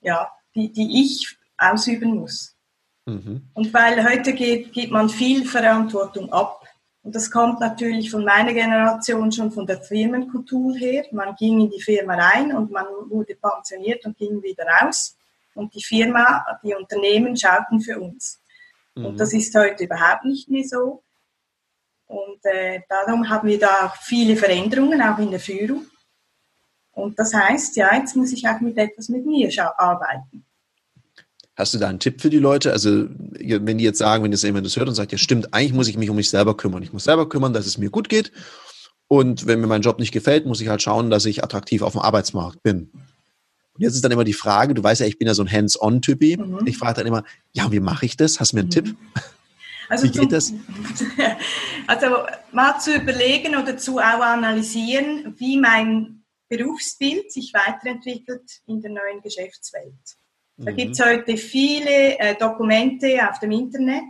ja, 0.00 0.30
die, 0.54 0.72
die 0.72 1.02
ich 1.02 1.36
ausüben 1.56 2.14
muss. 2.14 2.54
Mhm. 3.06 3.42
Und 3.54 3.74
weil 3.74 4.08
heute 4.08 4.32
geht, 4.34 4.72
gibt 4.72 4.92
man 4.92 5.08
viel 5.08 5.44
Verantwortung 5.44 6.32
ab. 6.32 6.57
Und 7.08 7.14
das 7.14 7.30
kommt 7.30 7.58
natürlich 7.58 8.10
von 8.10 8.22
meiner 8.22 8.52
Generation 8.52 9.32
schon 9.32 9.50
von 9.50 9.66
der 9.66 9.80
Firmenkultur 9.80 10.74
her. 10.74 11.06
Man 11.10 11.34
ging 11.36 11.58
in 11.62 11.70
die 11.70 11.80
Firma 11.80 12.12
rein 12.12 12.54
und 12.54 12.70
man 12.70 12.84
wurde 13.08 13.34
pensioniert 13.34 14.04
und 14.04 14.18
ging 14.18 14.42
wieder 14.42 14.66
raus. 14.66 15.16
Und 15.54 15.74
die 15.74 15.82
Firma, 15.82 16.44
die 16.62 16.74
Unternehmen 16.74 17.34
schauten 17.34 17.80
für 17.80 17.98
uns. 17.98 18.42
Mhm. 18.94 19.06
Und 19.06 19.20
das 19.20 19.32
ist 19.32 19.54
heute 19.54 19.84
überhaupt 19.84 20.26
nicht 20.26 20.50
mehr 20.50 20.64
so. 20.64 21.02
Und 22.08 22.44
äh, 22.44 22.82
darum 22.90 23.26
haben 23.30 23.48
wir 23.48 23.58
da 23.58 23.86
auch 23.86 23.96
viele 23.96 24.36
Veränderungen, 24.36 25.00
auch 25.00 25.16
in 25.16 25.30
der 25.30 25.40
Führung. 25.40 25.86
Und 26.92 27.18
das 27.18 27.32
heißt, 27.32 27.74
ja, 27.76 27.94
jetzt 27.94 28.16
muss 28.16 28.34
ich 28.34 28.46
auch 28.46 28.60
mit 28.60 28.76
etwas 28.76 29.08
mit 29.08 29.24
mir 29.24 29.50
arbeiten. 29.78 30.44
Hast 31.58 31.74
du 31.74 31.78
da 31.78 31.88
einen 31.88 31.98
Tipp 31.98 32.20
für 32.20 32.30
die 32.30 32.38
Leute? 32.38 32.70
Also, 32.70 33.08
wenn 33.10 33.78
die 33.78 33.84
jetzt 33.84 33.98
sagen, 33.98 34.22
wenn 34.22 34.30
jetzt 34.30 34.44
jemand 34.44 34.64
das 34.64 34.76
hört 34.76 34.88
und 34.88 34.94
sagt, 34.94 35.10
ja, 35.10 35.18
stimmt, 35.18 35.52
eigentlich 35.52 35.72
muss 35.72 35.88
ich 35.88 35.98
mich 35.98 36.08
um 36.08 36.14
mich 36.14 36.30
selber 36.30 36.56
kümmern. 36.56 36.84
Ich 36.84 36.92
muss 36.92 37.02
selber 37.02 37.28
kümmern, 37.28 37.52
dass 37.52 37.66
es 37.66 37.78
mir 37.78 37.90
gut 37.90 38.08
geht. 38.08 38.30
Und 39.08 39.46
wenn 39.46 39.60
mir 39.60 39.66
mein 39.66 39.82
Job 39.82 39.98
nicht 39.98 40.12
gefällt, 40.12 40.46
muss 40.46 40.60
ich 40.60 40.68
halt 40.68 40.82
schauen, 40.82 41.10
dass 41.10 41.24
ich 41.24 41.42
attraktiv 41.42 41.82
auf 41.82 41.92
dem 41.92 42.02
Arbeitsmarkt 42.02 42.62
bin. 42.62 42.92
Und 42.92 43.82
jetzt 43.82 43.96
ist 43.96 44.04
dann 44.04 44.12
immer 44.12 44.22
die 44.22 44.34
Frage, 44.34 44.72
du 44.72 44.84
weißt 44.84 45.00
ja, 45.00 45.08
ich 45.08 45.18
bin 45.18 45.26
ja 45.26 45.34
so 45.34 45.42
ein 45.42 45.50
Hands-on-Typi. 45.50 46.36
Mhm. 46.36 46.60
Ich 46.66 46.78
frage 46.78 46.98
dann 46.98 47.06
immer, 47.08 47.24
ja, 47.50 47.72
wie 47.72 47.80
mache 47.80 48.06
ich 48.06 48.16
das? 48.16 48.38
Hast 48.38 48.52
du 48.52 48.56
mir 48.56 48.60
einen 48.60 48.68
mhm. 48.68 48.72
Tipp? 48.72 48.96
Also 49.90 50.04
wie 50.04 50.10
geht 50.10 50.32
das? 50.32 50.52
Also 51.86 52.18
mal 52.52 52.78
zu 52.78 52.94
überlegen 52.94 53.56
oder 53.56 53.78
zu 53.78 53.96
auch 53.96 54.20
analysieren, 54.20 55.34
wie 55.38 55.58
mein 55.58 56.24
Berufsbild 56.50 57.32
sich 57.32 57.54
weiterentwickelt 57.54 58.60
in 58.66 58.82
der 58.82 58.90
neuen 58.90 59.22
Geschäftswelt. 59.22 60.17
Da 60.58 60.72
mhm. 60.72 60.76
gibt 60.76 60.92
es 60.92 61.04
heute 61.04 61.36
viele 61.36 62.18
äh, 62.18 62.34
Dokumente 62.36 63.28
auf 63.28 63.38
dem 63.38 63.52
Internet. 63.52 64.04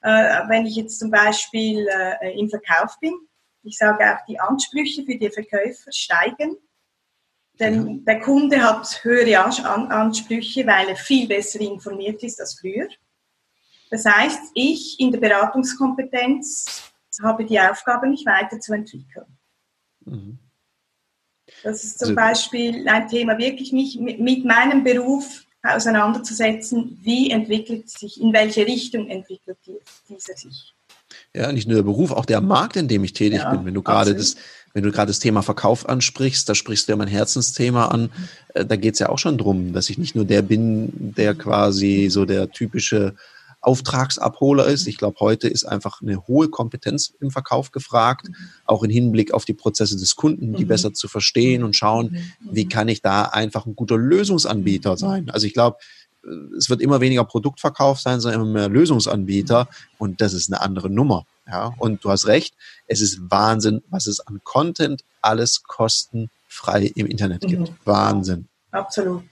Äh, 0.00 0.48
wenn 0.48 0.66
ich 0.66 0.76
jetzt 0.76 1.00
zum 1.00 1.10
Beispiel 1.10 1.86
äh, 1.88 2.38
im 2.38 2.48
Verkauf 2.48 2.96
bin, 3.00 3.14
ich 3.64 3.76
sage 3.76 4.04
auch, 4.04 4.24
die 4.26 4.38
Ansprüche 4.38 5.04
für 5.04 5.16
die 5.16 5.30
Verkäufer 5.30 5.90
steigen. 5.92 6.56
Denn 7.58 7.88
ja. 7.88 7.94
der 8.06 8.20
Kunde 8.20 8.62
hat 8.62 9.02
höhere 9.02 9.40
Ansprüche, 9.40 10.64
weil 10.64 10.90
er 10.90 10.96
viel 10.96 11.26
besser 11.26 11.60
informiert 11.60 12.22
ist 12.22 12.40
als 12.40 12.60
früher. 12.60 12.88
Das 13.90 14.04
heißt, 14.04 14.52
ich 14.54 15.00
in 15.00 15.10
der 15.10 15.18
Beratungskompetenz 15.18 16.92
habe 17.20 17.44
die 17.44 17.58
Aufgabe, 17.58 18.06
mich 18.06 18.24
weiterzuentwickeln. 18.24 19.26
Mhm. 20.04 20.38
Das 21.64 21.82
ist 21.82 21.98
zum 21.98 22.10
also, 22.10 22.14
Beispiel 22.14 22.88
ein 22.88 23.08
Thema, 23.08 23.36
wirklich 23.38 23.72
mich 23.72 23.98
mit 23.98 24.44
meinem 24.44 24.84
Beruf 24.84 25.47
auseinanderzusetzen, 25.62 26.98
wie 27.02 27.30
entwickelt 27.30 27.88
sich, 27.88 28.20
in 28.20 28.32
welche 28.32 28.66
Richtung 28.66 29.08
entwickelt 29.08 29.58
dieser 30.08 30.36
sich. 30.36 30.74
Ja, 31.34 31.52
nicht 31.52 31.66
nur 31.66 31.76
der 31.76 31.82
Beruf, 31.82 32.10
auch 32.10 32.26
der 32.26 32.40
Markt, 32.40 32.76
in 32.76 32.88
dem 32.88 33.04
ich 33.04 33.12
tätig 33.12 33.40
ja, 33.40 33.50
bin. 33.50 33.64
Wenn 33.64 33.74
du 33.74 33.82
gerade 33.82 34.14
das, 34.14 34.36
wenn 34.72 34.82
du 34.82 34.92
gerade 34.92 35.10
das 35.10 35.18
Thema 35.18 35.42
Verkauf 35.42 35.88
ansprichst, 35.88 36.48
da 36.48 36.54
sprichst 36.54 36.88
du 36.88 36.92
ja 36.92 36.96
mein 36.96 37.08
Herzensthema 37.08 37.86
an. 37.86 38.10
Äh, 38.54 38.64
da 38.64 38.76
geht 38.76 38.94
es 38.94 39.00
ja 39.00 39.08
auch 39.08 39.18
schon 39.18 39.38
drum, 39.38 39.72
dass 39.72 39.90
ich 39.90 39.98
nicht 39.98 40.14
nur 40.14 40.24
der 40.24 40.42
bin, 40.42 40.90
der 40.94 41.34
quasi 41.34 42.08
so 42.10 42.24
der 42.24 42.50
typische 42.50 43.14
Auftragsabholer 43.60 44.66
ist. 44.66 44.86
Ich 44.86 44.98
glaube, 44.98 45.18
heute 45.20 45.48
ist 45.48 45.64
einfach 45.64 46.00
eine 46.00 46.26
hohe 46.26 46.48
Kompetenz 46.48 47.12
im 47.20 47.30
Verkauf 47.30 47.72
gefragt, 47.72 48.28
auch 48.64 48.82
im 48.82 48.90
Hinblick 48.90 49.32
auf 49.32 49.44
die 49.44 49.54
Prozesse 49.54 49.96
des 49.96 50.16
Kunden, 50.16 50.54
die 50.54 50.64
mhm. 50.64 50.68
besser 50.68 50.94
zu 50.94 51.08
verstehen 51.08 51.64
und 51.64 51.74
schauen, 51.74 52.12
mhm. 52.12 52.48
wie 52.52 52.68
kann 52.68 52.88
ich 52.88 53.02
da 53.02 53.22
einfach 53.22 53.66
ein 53.66 53.74
guter 53.74 53.96
Lösungsanbieter 53.96 54.96
sein. 54.96 55.30
Also 55.30 55.46
ich 55.46 55.54
glaube, 55.54 55.78
es 56.56 56.68
wird 56.68 56.80
immer 56.80 57.00
weniger 57.00 57.24
Produktverkauf 57.24 58.00
sein, 58.00 58.20
sondern 58.20 58.42
immer 58.42 58.50
mehr 58.50 58.68
Lösungsanbieter 58.68 59.68
und 59.98 60.20
das 60.20 60.32
ist 60.34 60.52
eine 60.52 60.60
andere 60.60 60.90
Nummer. 60.90 61.26
Ja, 61.46 61.72
und 61.78 62.04
du 62.04 62.10
hast 62.10 62.26
recht, 62.26 62.54
es 62.86 63.00
ist 63.00 63.18
Wahnsinn, 63.30 63.82
was 63.88 64.06
es 64.06 64.20
an 64.20 64.40
Content 64.44 65.02
alles 65.22 65.62
kostenfrei 65.62 66.92
im 66.94 67.06
Internet 67.06 67.40
gibt. 67.42 67.70
Mhm. 67.70 67.76
Wahnsinn. 67.84 68.48
Absolut. 68.70 69.24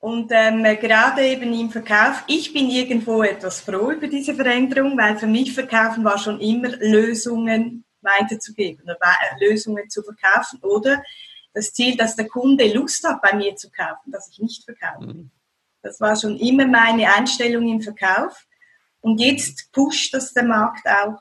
Und 0.00 0.30
ähm, 0.32 0.62
gerade 0.62 1.26
eben 1.26 1.52
im 1.52 1.70
Verkauf, 1.70 2.22
ich 2.28 2.52
bin 2.52 2.70
irgendwo 2.70 3.22
etwas 3.22 3.60
froh 3.60 3.90
über 3.90 4.06
diese 4.06 4.34
Veränderung, 4.34 4.96
weil 4.96 5.18
für 5.18 5.26
mich 5.26 5.52
Verkaufen 5.52 6.04
war 6.04 6.18
schon 6.18 6.40
immer 6.40 6.68
Lösungen 6.78 7.84
weiterzugeben 8.00 8.84
oder 8.84 8.96
Lösungen 9.40 9.90
zu 9.90 10.02
verkaufen 10.02 10.60
oder 10.62 11.02
das 11.52 11.72
Ziel, 11.72 11.96
dass 11.96 12.14
der 12.14 12.28
Kunde 12.28 12.72
Lust 12.72 13.02
hat, 13.06 13.20
bei 13.22 13.34
mir 13.34 13.56
zu 13.56 13.70
kaufen, 13.70 14.12
dass 14.12 14.30
ich 14.30 14.38
nicht 14.38 14.64
verkaufe. 14.64 15.06
Mhm. 15.06 15.30
Das 15.82 16.00
war 16.00 16.14
schon 16.14 16.36
immer 16.36 16.66
meine 16.66 17.12
Einstellung 17.12 17.68
im 17.68 17.80
Verkauf. 17.80 18.46
Und 19.00 19.20
jetzt 19.20 19.72
pusht 19.72 20.14
das 20.14 20.32
der 20.32 20.44
Markt 20.44 20.86
auch, 20.86 21.20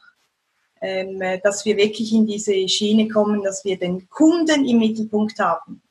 ähm, 0.82 1.20
dass 1.44 1.66
wir 1.66 1.78
wirklich 1.78 2.12
in 2.14 2.28
diese 2.28 2.68
Schiene 2.68 3.08
kommen, 3.08 3.44
dass 3.44 3.66
wir 3.66 3.80
den 3.80 4.08
Kunden 4.10 4.66
im 4.66 4.78
Mittelpunkt 4.78 5.40
haben. 5.40 5.82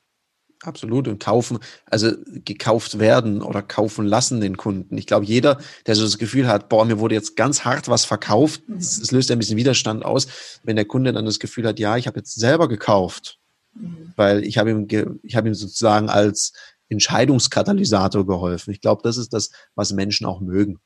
Absolut. 0.63 1.07
Und 1.09 1.23
kaufen, 1.23 1.59
also 1.91 2.13
gekauft 2.27 2.99
werden 2.99 3.43
oder 3.43 3.63
kaufen 3.63 4.07
lassen 4.07 4.41
den 4.41 4.57
Kunden. 4.57 4.97
Ich 4.97 5.07
glaube, 5.07 5.27
jeder, 5.27 5.59
der 5.87 5.95
so 5.95 6.03
das 6.03 6.19
Gefühl 6.19 6.49
hat, 6.49 6.69
boah, 6.69 6.85
mir 6.85 6.99
wurde 6.99 7.15
jetzt 7.15 7.37
ganz 7.37 7.65
hart 7.65 7.89
was 7.89 8.05
verkauft, 8.05 8.63
es 8.77 9.11
mhm. 9.11 9.17
löst 9.17 9.31
ein 9.31 9.39
bisschen 9.39 9.59
Widerstand 9.59 10.05
aus, 10.05 10.61
wenn 10.63 10.77
der 10.77 10.87
Kunde 10.87 11.13
dann 11.13 11.27
das 11.27 11.39
Gefühl 11.39 11.67
hat, 11.67 11.79
ja, 11.79 11.97
ich 11.97 12.07
habe 12.07 12.19
jetzt 12.19 12.35
selber 12.35 12.69
gekauft. 12.69 13.39
Mhm. 13.75 14.13
Weil 14.17 14.45
ich 14.45 14.59
habe 14.59 14.71
ihm, 14.71 15.19
ich 15.23 15.37
habe 15.37 15.49
ihm 15.49 15.55
sozusagen 15.55 16.09
als 16.09 16.53
Entscheidungskatalysator 16.89 18.27
geholfen. 18.27 18.73
Ich 18.73 18.81
glaube, 18.81 19.03
das 19.03 19.17
ist 19.17 19.33
das, 19.33 19.51
was 19.75 19.93
Menschen 19.93 20.27
auch 20.27 20.41
mögen. 20.41 20.79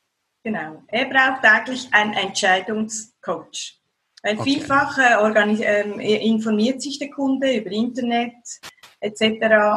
Genau. 0.42 0.82
Er 0.88 1.04
braucht 1.06 1.44
eigentlich 1.44 1.92
einen 1.92 2.14
Entscheidungscoach. 2.14 3.80
Weil 4.22 4.38
okay. 4.38 4.50
vielfach 4.52 4.98
äh, 4.98 5.62
äh, 5.62 6.26
informiert 6.26 6.82
sich 6.82 6.98
der 6.98 7.10
Kunde 7.10 7.56
über 7.56 7.70
Internet, 7.70 8.34
etc. 9.00 9.22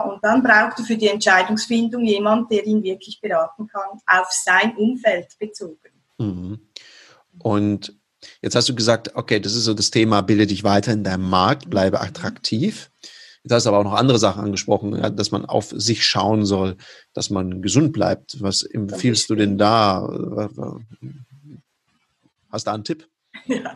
Und 0.06 0.24
dann 0.24 0.44
braucht 0.44 0.80
er 0.80 0.86
für 0.86 0.98
die 0.98 1.08
Entscheidungsfindung 1.08 2.04
jemand, 2.06 2.52
der 2.52 2.66
ihn 2.66 2.84
wirklich 2.84 3.20
beraten 3.22 3.68
kann, 3.68 4.00
auf 4.06 4.28
sein 4.32 4.76
Umfeld 4.78 5.28
bezogen. 5.40 5.78
Mhm. 6.18 6.60
Und 7.40 7.98
jetzt 8.42 8.56
hast 8.56 8.70
du 8.70 8.76
gesagt, 8.76 9.16
okay, 9.16 9.40
das 9.40 9.56
ist 9.56 9.66
so 9.66 9.74
das 9.74 9.92
Thema, 9.92 10.22
bilde 10.22 10.48
dich 10.48 10.64
weiter 10.64 10.94
in 10.94 11.04
deinem 11.04 11.30
Markt, 11.30 11.70
bleibe 11.70 12.02
attraktiv. 12.02 12.92
Jetzt 13.44 13.52
hast 13.52 13.66
du 13.66 13.70
aber 13.70 13.80
auch 13.80 13.84
noch 13.84 13.96
andere 13.96 14.20
Sachen 14.20 14.44
angesprochen, 14.44 15.16
dass 15.18 15.32
man 15.32 15.46
auf 15.46 15.72
sich 15.76 16.06
schauen 16.06 16.46
soll, 16.46 16.78
dass 17.14 17.30
man 17.30 17.62
gesund 17.62 17.92
bleibt. 17.92 18.42
Was 18.42 18.62
empfiehlst 18.62 19.30
du 19.30 19.36
denn 19.36 19.58
da? 19.58 20.08
Hast 22.50 22.68
du 22.68 22.70
da 22.70 22.74
einen 22.74 22.86
Tipp? 22.86 23.10
Ja. 23.46 23.76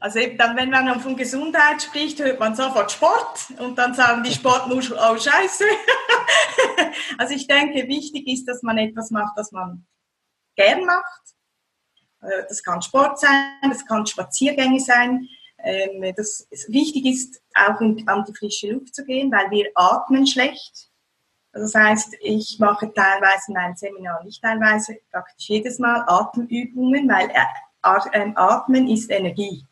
Also 0.00 0.18
eben 0.18 0.36
dann, 0.36 0.56
wenn 0.56 0.70
man 0.70 1.00
von 1.00 1.16
Gesundheit 1.16 1.80
spricht, 1.80 2.18
hört 2.18 2.40
man 2.40 2.56
sofort 2.56 2.90
Sport 2.90 3.52
und 3.58 3.76
dann 3.78 3.94
sagen 3.94 4.24
die 4.24 4.32
Sportmuschel, 4.32 4.98
oh 4.98 5.16
Scheiße. 5.16 5.64
also 7.18 7.34
ich 7.34 7.46
denke, 7.46 7.86
wichtig 7.86 8.26
ist, 8.26 8.46
dass 8.46 8.64
man 8.64 8.78
etwas 8.78 9.12
macht, 9.12 9.38
das 9.38 9.52
man 9.52 9.86
gern 10.56 10.84
macht. 10.84 11.22
Äh, 12.20 12.44
das 12.48 12.64
kann 12.64 12.82
Sport 12.82 13.20
sein, 13.20 13.70
das 13.70 13.86
kann 13.86 14.04
Spaziergänge 14.04 14.80
sein. 14.80 15.28
Ähm, 15.58 16.12
das 16.16 16.48
wichtig 16.66 17.06
ist, 17.06 17.40
auch 17.54 17.80
an 17.80 17.94
die 17.94 18.34
frische 18.34 18.72
Luft 18.72 18.96
zu 18.96 19.04
gehen, 19.04 19.30
weil 19.30 19.50
wir 19.52 19.70
atmen 19.76 20.26
schlecht. 20.26 20.90
Das 21.52 21.74
heißt, 21.74 22.16
ich 22.22 22.58
mache 22.58 22.92
teilweise 22.92 23.44
in 23.48 23.54
meinem 23.54 23.76
Seminar, 23.76 24.24
nicht 24.24 24.42
teilweise, 24.42 24.96
praktisch 25.12 25.48
jedes 25.48 25.78
Mal 25.78 26.02
Atemübungen, 26.06 27.08
weil 27.08 27.30
Atmen 27.82 28.88
ist 28.88 29.10
Energie 29.10 29.66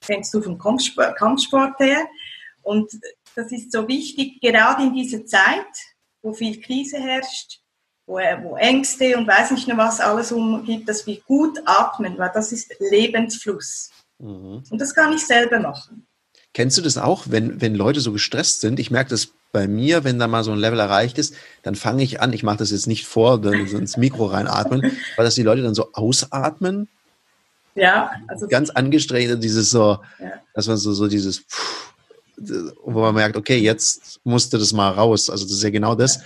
kennst 0.00 0.32
du 0.34 0.42
vom 0.42 0.58
Kampfsport, 0.58 1.16
Kampfsport 1.16 1.78
her. 1.78 2.06
Und 2.62 2.90
das 3.34 3.52
ist 3.52 3.72
so 3.72 3.86
wichtig, 3.88 4.40
gerade 4.40 4.82
in 4.82 4.94
dieser 4.94 5.24
Zeit, 5.24 5.66
wo 6.22 6.32
viel 6.32 6.60
Krise 6.60 6.98
herrscht, 6.98 7.60
wo, 8.06 8.14
wo 8.14 8.56
Ängste 8.56 9.16
und 9.16 9.26
weiß 9.26 9.52
nicht 9.52 9.68
noch 9.68 9.78
was 9.78 10.00
alles 10.00 10.32
umgibt, 10.32 10.88
dass 10.88 11.06
wir 11.06 11.20
gut 11.22 11.58
atmen, 11.64 12.18
weil 12.18 12.30
das 12.34 12.52
ist 12.52 12.74
Lebensfluss. 12.78 13.90
Mhm. 14.18 14.62
Und 14.68 14.80
das 14.80 14.94
kann 14.94 15.12
ich 15.12 15.26
selber 15.26 15.60
machen. 15.60 16.06
Kennst 16.52 16.76
du 16.76 16.82
das 16.82 16.98
auch, 16.98 17.26
wenn, 17.28 17.60
wenn 17.60 17.76
Leute 17.76 18.00
so 18.00 18.12
gestresst 18.12 18.60
sind? 18.60 18.80
Ich 18.80 18.90
merke 18.90 19.10
das 19.10 19.28
bei 19.52 19.68
mir, 19.68 20.04
wenn 20.04 20.18
da 20.18 20.26
mal 20.26 20.44
so 20.44 20.50
ein 20.50 20.58
Level 20.58 20.80
erreicht 20.80 21.18
ist, 21.18 21.34
dann 21.62 21.76
fange 21.76 22.02
ich 22.02 22.20
an, 22.20 22.32
ich 22.32 22.42
mache 22.42 22.58
das 22.58 22.72
jetzt 22.72 22.88
nicht 22.88 23.06
vor, 23.06 23.40
dann 23.40 23.66
so 23.68 23.78
ins 23.78 23.96
Mikro 23.96 24.26
reinatmen, 24.26 24.82
weil 25.16 25.24
dass 25.24 25.36
die 25.36 25.42
Leute 25.42 25.62
dann 25.62 25.74
so 25.74 25.92
ausatmen 25.92 26.88
ja, 27.80 28.10
also 28.28 28.46
ganz 28.46 28.70
angestrengt, 28.70 29.42
dieses 29.42 29.70
so, 29.70 29.98
ja. 30.18 30.32
dass 30.54 30.68
man 30.68 30.76
so, 30.76 30.92
so 30.92 31.08
dieses, 31.08 31.44
wo 32.36 33.00
man 33.00 33.14
merkt, 33.14 33.36
okay, 33.36 33.56
jetzt 33.56 34.20
musste 34.24 34.58
das 34.58 34.72
mal 34.72 34.90
raus. 34.90 35.30
Also 35.30 35.44
das 35.44 35.54
ist 35.54 35.62
ja 35.62 35.70
genau 35.70 35.94
das, 35.94 36.16
ja. 36.16 36.22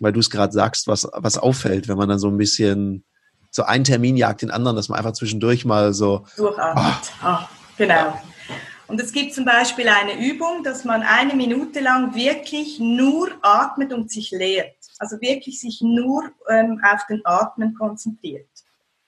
weil 0.00 0.12
du 0.12 0.20
es 0.20 0.30
gerade 0.30 0.52
sagst, 0.52 0.88
was, 0.88 1.08
was 1.12 1.38
auffällt, 1.38 1.86
wenn 1.88 1.96
man 1.96 2.08
dann 2.08 2.18
so 2.18 2.28
ein 2.28 2.36
bisschen 2.36 3.04
so 3.50 3.62
einen 3.62 3.84
Termin 3.84 4.16
jagt 4.16 4.42
den 4.42 4.50
anderen, 4.50 4.76
dass 4.76 4.88
man 4.88 4.98
einfach 4.98 5.12
zwischendurch 5.12 5.64
mal 5.64 5.94
so 5.94 6.26
durchatmet. 6.36 7.12
Oh. 7.22 7.26
Oh, 7.28 7.44
genau. 7.78 8.20
Und 8.88 9.00
es 9.00 9.12
gibt 9.12 9.34
zum 9.34 9.44
Beispiel 9.44 9.88
eine 9.88 10.24
Übung, 10.24 10.62
dass 10.62 10.84
man 10.84 11.02
eine 11.02 11.34
Minute 11.34 11.80
lang 11.80 12.14
wirklich 12.14 12.78
nur 12.78 13.30
atmet 13.42 13.92
und 13.92 14.10
sich 14.10 14.30
leert. 14.30 14.76
Also 14.98 15.20
wirklich 15.20 15.60
sich 15.60 15.80
nur 15.82 16.24
ähm, 16.48 16.80
auf 16.84 17.06
den 17.06 17.20
Atmen 17.24 17.74
konzentriert. 17.74 18.48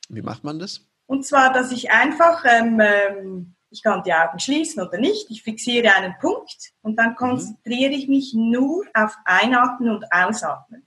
Wie 0.09 0.23
macht 0.23 0.43
man 0.43 0.59
das? 0.59 0.88
Und 1.09 1.25
zwar, 1.25 1.53
dass 1.53 1.73
ich 1.73 1.91
einfach, 1.91 2.45
ähm, 2.45 2.81
ähm, 2.81 3.55
ich 3.71 3.83
kann 3.83 4.03
die 4.03 4.13
Augen 4.13 4.39
schließen 4.39 4.87
oder 4.87 4.99
nicht, 4.99 5.31
ich 5.31 5.43
fixiere 5.43 5.95
einen 5.95 6.15
Punkt 6.21 6.73
und 6.83 6.97
dann 6.97 7.11
mhm. 7.11 7.17
konzentriere 7.17 7.93
ich 7.93 8.09
mich 8.09 8.35
nur 8.35 8.85
auf 8.93 9.17
Einatmen 9.25 9.91
und 9.91 10.05
Ausatmen. 10.13 10.87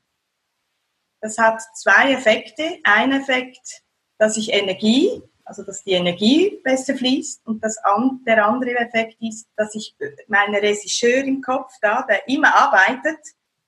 Das 1.21 1.37
hat 1.37 1.61
zwei 1.75 2.13
Effekte. 2.13 2.79
Ein 2.83 3.11
Effekt, 3.11 3.83
dass 4.19 4.37
ich 4.37 4.53
Energie, 4.53 5.23
also 5.43 5.63
dass 5.63 5.83
die 5.83 5.93
Energie 5.93 6.59
besser 6.63 6.95
fließt 6.95 7.45
und 7.47 7.63
das 7.63 7.77
an, 7.79 8.21
der 8.25 8.45
andere 8.45 8.77
Effekt 8.77 9.17
ist, 9.21 9.47
dass 9.55 9.73
ich 9.73 9.95
meinen 10.27 10.55
Regisseur 10.55 11.23
im 11.23 11.41
Kopf 11.41 11.73
da, 11.81 12.03
der 12.03 12.27
immer 12.27 12.55
arbeitet, 12.55 13.19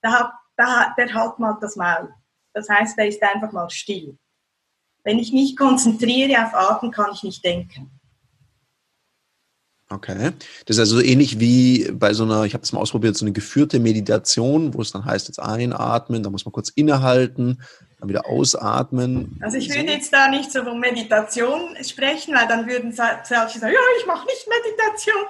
da 0.01 0.19
hat, 0.19 0.31
da, 0.55 0.93
der 0.97 1.13
halt 1.13 1.39
mal 1.39 1.57
das 1.59 1.75
Maul. 1.75 2.13
Das 2.53 2.69
heißt, 2.69 2.95
der 2.97 3.07
ist 3.07 3.23
einfach 3.23 3.51
mal 3.51 3.69
still. 3.71 4.17
Wenn 5.03 5.19
ich 5.19 5.33
mich 5.33 5.55
konzentriere 5.55 6.45
auf 6.45 6.53
Atmen, 6.53 6.91
kann 6.91 7.11
ich 7.13 7.23
nicht 7.23 7.43
denken. 7.43 7.91
Okay. 9.93 10.31
Das 10.65 10.77
ist 10.77 10.79
also 10.79 11.01
ähnlich 11.01 11.39
wie 11.39 11.91
bei 11.91 12.13
so 12.13 12.23
einer, 12.23 12.45
ich 12.45 12.53
habe 12.53 12.61
das 12.61 12.73
mal 12.73 12.79
ausprobiert, 12.79 13.15
so 13.15 13.25
eine 13.25 13.33
geführte 13.33 13.79
Meditation, 13.79 14.73
wo 14.73 14.81
es 14.81 14.91
dann 14.91 15.05
heißt, 15.05 15.27
jetzt 15.27 15.39
einatmen, 15.39 16.23
da 16.23 16.29
muss 16.29 16.45
man 16.45 16.51
kurz 16.51 16.69
innehalten, 16.69 17.61
dann 17.99 18.09
wieder 18.09 18.25
ausatmen. 18.25 19.37
Also 19.41 19.57
ich 19.57 19.69
würde 19.69 19.91
jetzt 19.91 20.11
da 20.11 20.29
nicht 20.29 20.51
so 20.51 20.63
von 20.63 20.79
Meditation 20.79 21.75
sprechen, 21.83 22.33
weil 22.33 22.47
dann 22.47 22.67
würden 22.67 22.91
solche 22.91 23.59
sagen, 23.59 23.73
ja, 23.73 23.79
ich 23.99 24.07
mache 24.07 24.25
nicht 24.25 24.47
Meditation. 24.49 25.23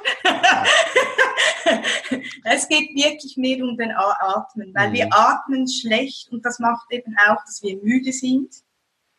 es 2.46 2.68
geht 2.70 2.96
wirklich 2.96 3.36
mehr 3.38 3.64
um 3.64 3.76
den 3.76 3.92
Atmen, 3.92 4.74
weil 4.74 4.90
mhm. 4.90 4.94
wir 4.94 5.08
atmen 5.12 5.68
schlecht 5.68 6.32
und 6.32 6.46
das 6.46 6.60
macht 6.60 6.86
eben 6.92 7.16
auch, 7.28 7.44
dass 7.46 7.62
wir 7.64 7.78
müde 7.84 8.14
sind. 8.14 8.54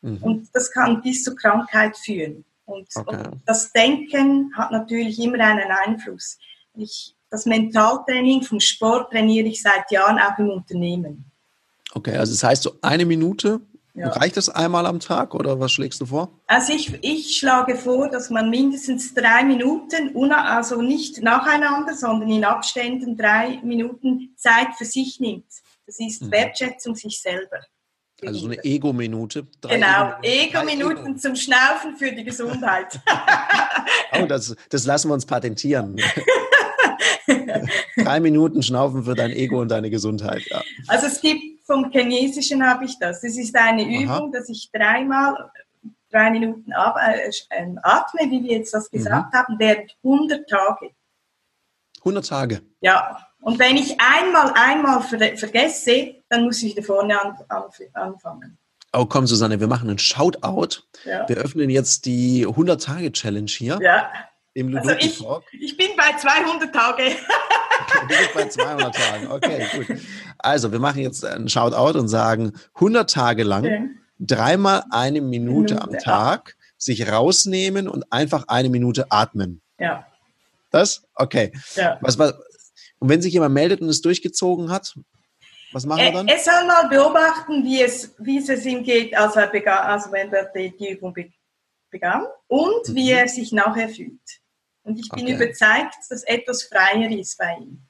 Mhm. 0.05 0.19
Und 0.23 0.49
das 0.53 0.71
kann 0.71 1.01
bis 1.01 1.25
zur 1.25 1.35
Krankheit 1.35 1.97
führen. 1.97 2.45
Und, 2.67 2.87
okay. 2.95 3.17
und, 3.17 3.41
das 3.47 3.73
Denken 3.73 4.53
hat 4.55 4.71
natürlich 4.71 5.19
immer 5.19 5.41
einen 5.41 5.71
Einfluss. 5.85 6.39
Ich, 6.77 7.15
das 7.31 7.47
Mentaltraining 7.47 8.43
vom 8.43 8.61
Sport 8.61 9.11
trainiere 9.11 9.49
ich 9.49 9.63
seit 9.63 9.91
Jahren 9.91 10.19
auch 10.19 10.39
im 10.39 10.51
Unternehmen. 10.51 11.25
Okay, 11.95 12.17
also 12.17 12.33
das 12.33 12.45
heißt 12.45 12.63
so 12.63 12.77
eine 12.83 13.07
Minute, 13.07 13.61
ja. 13.95 14.09
reicht 14.09 14.37
das 14.37 14.49
einmal 14.49 14.85
am 14.87 15.01
Tag 15.01 15.35
oder 15.35 15.59
was 15.59 15.73
schlägst 15.73 16.01
du 16.01 16.07
vor? 16.07 16.29
Also 16.47 16.73
ich, 16.73 16.93
ich 17.03 17.37
schlage 17.39 17.77
vor, 17.77 18.11
dass 18.11 18.29
man 18.29 18.51
mindestens 18.51 19.15
drei 19.15 19.45
Minuten, 19.45 20.33
also 20.33 20.83
nicht 20.83 21.23
nacheinander, 21.23 21.95
sondern 21.95 22.29
in 22.29 22.45
Abständen 22.45 23.17
drei 23.17 23.61
Minuten 23.63 24.35
Zeit 24.37 24.75
für 24.77 24.85
sich 24.85 25.21
nimmt. 25.21 25.47
Das 25.87 25.99
ist 25.99 26.23
mhm. 26.23 26.33
Wertschätzung 26.33 26.95
sich 26.95 27.21
selber. 27.23 27.61
Also 28.23 28.41
so 28.41 28.47
eine 28.47 28.63
Ego-Minute. 28.65 29.47
Genau, 29.61 30.15
Ego-Minuten 30.23 31.07
Ego 31.07 31.19
zum 31.19 31.37
Schnaufen 31.37 31.97
für 31.97 32.13
die 32.13 32.25
Gesundheit. 32.25 33.01
oh, 34.13 34.27
das, 34.27 34.55
das 34.71 34.87
lassen 34.87 35.09
wir 35.09 35.15
uns 35.15 35.27
patentieren. 35.27 36.01
Drei 37.97 38.21
Minuten 38.21 38.63
Schnaufen 38.63 39.05
für 39.05 39.15
dein 39.15 39.31
Ego 39.33 39.61
und 39.61 39.69
deine 39.69 39.91
Gesundheit. 39.91 40.43
Ja. 40.49 40.63
Also 40.89 41.07
es 41.07 41.21
gibt 41.21 41.65
vom 41.65 41.91
Chinesischen 41.91 42.65
habe 42.65 42.85
ich 42.85 42.99
das. 42.99 43.25
Es 43.25 43.37
ist 43.37 43.57
eine 43.57 43.83
Übung, 43.83 44.09
Aha. 44.09 44.31
dass 44.33 44.49
ich 44.49 44.71
dreimal 44.73 45.51
drei 46.11 46.31
Minuten 46.31 46.71
äh, 46.71 47.31
ähm, 47.51 47.79
atme, 47.83 48.31
wie 48.31 48.43
wir 48.45 48.59
jetzt 48.59 48.73
das 48.73 48.91
gesagt 48.91 49.33
mhm. 49.33 49.39
haben, 49.39 49.59
während 49.59 49.97
100 50.05 50.49
Tage. 50.49 50.91
100 51.99 52.29
Tage? 52.29 52.63
Ja. 52.81 53.27
Und 53.45 53.59
wenn 53.59 53.77
ich 53.77 53.95
einmal, 54.01 54.53
einmal 54.55 55.03
ver 55.03 55.37
vergesse, 55.37 56.15
dann 56.31 56.45
muss 56.45 56.63
ich 56.63 56.75
wieder 56.75 56.83
vorne 56.83 57.21
an, 57.21 57.37
an, 57.49 57.65
anfangen. 57.93 58.59
Oh, 58.95 59.05
komm, 59.05 59.27
Susanne, 59.27 59.61
wir 59.61 59.67
machen 59.67 59.91
einen 59.91 59.99
Shoutout. 59.99 60.83
Ja. 61.05 61.29
Wir 61.29 61.37
öffnen 61.37 61.69
jetzt 61.69 62.07
die 62.07 62.47
100-Tage-Challenge 62.47 63.51
hier. 63.51 63.79
Ja. 63.83 64.11
Im 64.55 64.75
also 64.75 64.93
ich, 64.93 65.23
ich 65.61 65.77
bin 65.77 65.89
bei 65.97 66.17
200 66.17 66.73
Tage. 66.73 67.03
du 68.01 68.07
bist 68.07 68.35
bei 68.35 68.49
200 68.49 68.95
Tagen. 68.95 69.31
Okay, 69.31 69.67
gut. 69.77 69.99
Also, 70.39 70.73
wir 70.73 70.79
machen 70.79 71.03
jetzt 71.03 71.23
einen 71.25 71.49
Shoutout 71.49 71.99
und 71.99 72.09
sagen 72.09 72.53
100 72.77 73.11
Tage 73.11 73.43
lang, 73.43 73.65
okay. 73.65 73.91
dreimal 74.21 74.85
eine 74.91 75.21
Minute, 75.21 75.75
Minute 75.75 75.83
am 75.83 75.99
Tag, 75.99 76.57
ja. 76.57 76.65
sich 76.79 77.11
rausnehmen 77.11 77.89
und 77.89 78.11
einfach 78.11 78.45
eine 78.49 78.71
Minute 78.71 79.11
atmen. 79.11 79.61
Ja. 79.79 80.07
Das? 80.71 81.03
Okay. 81.15 81.53
Ja. 81.75 81.99
Was, 82.01 82.19
was, 82.19 82.35
und 83.05 83.11
wenn 83.11 83.21
sich 83.21 83.35
jemand 83.35 83.53
meldet 83.53 83.83
und 83.83 83.91
es 83.91 84.01
durchgezogen 84.01 84.71
hat, 84.71 84.99
was 85.75 85.85
machen 85.85 86.05
wir 86.05 86.13
dann? 86.13 86.27
Er 86.27 86.39
soll 86.39 86.67
mal 86.67 86.89
beobachten, 86.89 87.63
wie 87.63 87.83
es, 87.83 88.15
wie 88.19 88.39
es 88.39 88.65
ihm 88.65 88.83
geht, 88.83 89.15
als 89.15 89.37
er 89.37 89.49
begann, 89.49 89.89
also 89.89 90.11
wenn 90.11 90.33
er 90.33 90.51
die, 90.57 90.75
die 90.75 90.93
Übung 90.93 91.15
begann 91.91 92.25
und 92.47 92.89
mhm. 92.89 92.95
wie 92.95 93.11
er 93.11 93.29
sich 93.29 93.53
nachher 93.53 93.91
fühlt. 93.91 94.23
Und 94.85 94.99
ich 94.99 95.11
bin 95.11 95.25
okay. 95.25 95.35
überzeugt, 95.35 95.97
dass 96.09 96.23
etwas 96.23 96.63
freier 96.63 97.11
ist 97.11 97.37
bei 97.37 97.59
ihm. 97.61 97.83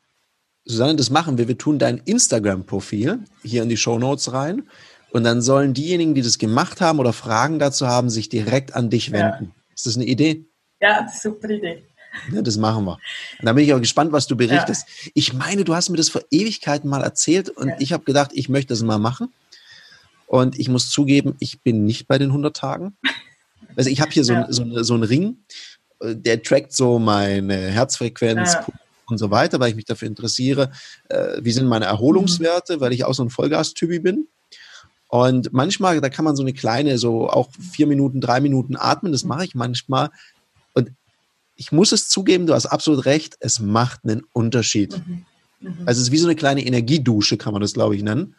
Susanne, 0.65 0.97
das 0.97 1.11
machen 1.11 1.39
wir. 1.39 1.47
Wir 1.47 1.59
tun 1.59 1.79
dein 1.79 1.99
Instagram-Profil 1.99 3.23
hier 3.45 3.63
in 3.63 3.69
die 3.69 3.77
Show 3.77 4.01
Notes 4.01 4.33
rein. 4.33 4.69
Und 5.13 5.23
dann 5.23 5.43
sollen 5.43 5.75
diejenigen, 5.75 6.17
die 6.17 6.23
das 6.23 6.39
gemacht 6.39 6.81
haben 6.81 6.99
oder 6.99 7.13
Fragen 7.13 7.61
dazu 7.61 7.87
haben, 7.87 8.11
sich 8.11 8.29
direkt 8.29 8.75
an 8.75 8.91
dich 8.91 9.13
wenden. 9.13 9.45
Ja. 9.45 9.63
Ist 9.77 9.87
das 9.87 9.95
eine 9.95 10.07
Idee? 10.07 10.49
Ja, 10.81 11.03
das 11.03 11.15
ist 11.15 11.27
eine 11.27 11.35
super 11.35 11.51
Idee. 11.51 11.87
Ja, 12.33 12.43
das 12.43 12.57
machen 12.57 12.85
wir. 12.85 12.99
Und 13.39 13.47
da 13.47 13.53
bin 13.53 13.65
ich 13.65 13.75
auch 13.75 13.81
gespannt, 13.81 14.13
was 14.13 14.27
du 14.27 14.37
berichtest. 14.37 14.87
Ja. 14.89 15.11
Ich 15.15 15.33
meine, 15.33 15.65
du 15.65 15.75
hast 15.75 15.89
mir 15.91 15.97
das 15.97 16.09
vor 16.09 16.23
Ewigkeiten 16.31 16.89
mal 16.89 17.03
erzählt 17.03 17.49
und 17.51 17.69
ja. 17.69 17.77
ich 17.79 17.93
habe 17.93 18.05
gedacht, 18.05 18.31
ich 18.35 18.49
möchte 18.49 18.73
das 18.75 18.83
mal 18.83 18.99
machen. 18.99 19.33
Und 20.27 20.59
ich 20.59 20.69
muss 20.69 20.91
zugeben, 20.91 21.37
ich 21.39 21.61
bin 21.61 21.85
nicht 21.85 22.09
bei 22.09 22.19
den 22.19 22.29
100 22.29 22.57
Tagen. 22.57 22.97
Also 23.77 23.91
ich 23.91 24.01
habe 24.01 24.11
hier 24.11 24.25
so, 24.25 24.35
so, 24.49 24.83
so 24.83 24.95
einen 24.95 25.03
Ring 25.03 25.37
der 26.05 26.43
trackt 26.43 26.73
so 26.73 26.99
meine 26.99 27.55
Herzfrequenz 27.55 28.55
ja. 28.55 28.67
und 29.07 29.19
so 29.19 29.31
weiter, 29.31 29.61
weil 29.61 29.71
ich 29.71 29.77
mich 29.77 29.85
dafür 29.85 30.09
interessiere. 30.09 30.71
Äh, 31.09 31.39
wie 31.41 31.53
sind 31.53 31.67
meine 31.67 31.87
Erholungswerte, 31.87 32.77
mhm. 32.77 32.81
weil 32.81 32.93
ich 32.93 33.05
auch 33.05 33.15
so 33.15 33.25
ein 33.25 33.31
Vollgas-Typi 33.31 34.01
bin. 34.01 34.29
Und 35.09 35.53
manchmal, 35.53 36.01
da 36.01 36.09
kann 36.09 36.25
man 36.25 36.35
so 36.35 36.43
eine 36.43 36.53
kleine, 36.53 36.99
so 36.99 37.29
auch 37.29 37.49
vier 37.73 37.87
Minuten, 37.87 38.21
drei 38.21 38.41
Minuten 38.41 38.77
atmen, 38.77 39.13
das 39.13 39.25
mache 39.25 39.45
ich 39.45 39.55
manchmal. 39.55 40.11
Ich 41.57 41.73
muss 41.73 41.93
es 41.93 42.09
zugeben, 42.09 42.47
du 42.47 42.55
hast 42.55 42.67
absolut 42.67 43.05
recht, 43.05 43.37
es 43.41 43.61
macht 43.61 44.05
einen 44.05 44.23
Unterschied. 44.33 44.97
Mhm. 45.07 45.27
Mhm. 45.61 45.79
Also 45.87 46.01
es 46.01 46.09
ist 46.09 46.13
wie 46.13 46.19
so 46.19 46.27
eine 46.27 46.37
kleine 46.37 46.65
Energiedusche, 46.65 47.37
kann 47.37 47.53
man 47.53 47.63
das, 47.63 47.75
glaube 47.75 47.97
ich, 47.97 48.03
nennen. 48.03 48.37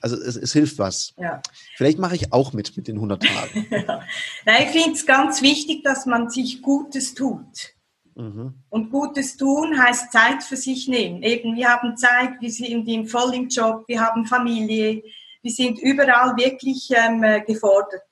Also 0.00 0.16
es, 0.16 0.36
es 0.36 0.52
hilft 0.52 0.78
was. 0.78 1.14
Ja. 1.18 1.42
Vielleicht 1.74 1.98
mache 1.98 2.14
ich 2.14 2.32
auch 2.32 2.52
mit 2.52 2.76
mit 2.76 2.86
den 2.86 2.96
100 2.96 3.22
Tagen. 3.22 3.66
ja. 3.70 4.02
Nein, 4.44 4.62
ich 4.64 4.70
finde 4.70 4.92
es 4.92 5.06
ganz 5.06 5.42
wichtig, 5.42 5.82
dass 5.82 6.06
man 6.06 6.30
sich 6.30 6.62
Gutes 6.62 7.14
tut. 7.14 7.74
Mhm. 8.14 8.54
Und 8.70 8.90
Gutes 8.90 9.36
tun 9.36 9.78
heißt 9.78 10.12
Zeit 10.12 10.42
für 10.42 10.56
sich 10.56 10.88
nehmen. 10.88 11.22
Eben, 11.22 11.56
wir 11.56 11.68
haben 11.68 11.96
Zeit, 11.96 12.40
wir 12.40 12.50
sind 12.50 13.10
voll 13.10 13.34
im 13.34 13.48
Job, 13.48 13.84
wir 13.88 14.00
haben 14.00 14.26
Familie, 14.26 15.02
wir 15.42 15.52
sind 15.52 15.78
überall 15.78 16.36
wirklich 16.36 16.90
ähm, 16.90 17.22
gefordert. 17.46 18.02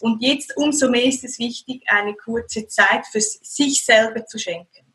Und 0.00 0.22
jetzt 0.22 0.56
umso 0.56 0.90
mehr 0.90 1.04
ist 1.04 1.24
es 1.24 1.38
wichtig, 1.38 1.82
eine 1.86 2.14
kurze 2.14 2.66
Zeit 2.66 3.06
für 3.10 3.20
sich 3.20 3.84
selber 3.84 4.26
zu 4.26 4.38
schenken. 4.38 4.86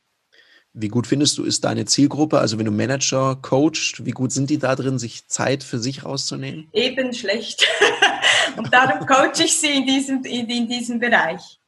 Wie 0.77 0.89
gut 0.89 1.07
findest 1.07 1.37
du, 1.37 1.45
ist 1.45 1.63
deine 1.63 1.85
Zielgruppe? 1.85 2.39
Also 2.39 2.57
wenn 2.57 2.65
du 2.65 2.71
Manager 2.71 3.37
coachst, 3.41 4.05
wie 4.05 4.11
gut 4.11 4.33
sind 4.33 4.49
die 4.49 4.57
da 4.57 4.75
drin, 4.75 4.99
sich 4.99 5.27
Zeit 5.29 5.63
für 5.63 5.79
sich 5.79 6.03
rauszunehmen? 6.03 6.67
Eben 6.73 7.13
schlecht. 7.13 7.65
Und 8.57 8.73
darum 8.73 9.05
coache 9.05 9.45
ich 9.45 9.57
sie 9.57 9.77
in 9.77 9.85
diesem, 9.85 10.23
in, 10.25 10.49
in 10.49 10.67
diesem 10.67 10.99
Bereich. 10.99 11.59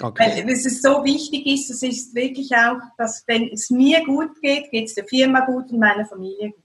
Okay. 0.00 0.42
Weil 0.44 0.50
es 0.50 0.82
so 0.82 1.04
wichtig 1.04 1.46
ist, 1.46 1.70
es 1.70 1.82
ist 1.82 2.14
wirklich 2.14 2.54
auch, 2.54 2.80
dass 2.96 3.24
wenn 3.26 3.48
es 3.48 3.68
mir 3.68 4.04
gut 4.04 4.40
geht, 4.40 4.70
geht 4.70 4.88
es 4.88 4.94
der 4.94 5.06
Firma 5.06 5.40
gut 5.40 5.70
und 5.70 5.78
meiner 5.78 6.06
Familie 6.06 6.50
gut. 6.50 6.64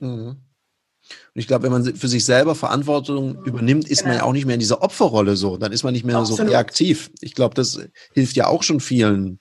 Mhm. 0.00 0.36
Und 1.34 1.40
ich 1.40 1.46
glaube, 1.46 1.64
wenn 1.64 1.72
man 1.72 1.94
für 1.94 2.08
sich 2.08 2.24
selber 2.24 2.54
Verantwortung 2.54 3.44
übernimmt, 3.44 3.88
ist 3.88 4.00
genau. 4.00 4.08
man 4.08 4.18
ja 4.18 4.24
auch 4.24 4.32
nicht 4.32 4.46
mehr 4.46 4.54
in 4.54 4.60
dieser 4.60 4.82
Opferrolle 4.82 5.36
so. 5.36 5.56
Dann 5.56 5.72
ist 5.72 5.82
man 5.82 5.92
nicht 5.92 6.04
mehr 6.04 6.16
Absolut. 6.16 6.38
so 6.38 6.44
reaktiv. 6.44 7.10
Ich 7.20 7.34
glaube, 7.34 7.54
das 7.54 7.80
hilft 8.14 8.36
ja 8.36 8.46
auch 8.46 8.62
schon 8.62 8.80
vielen 8.80 9.40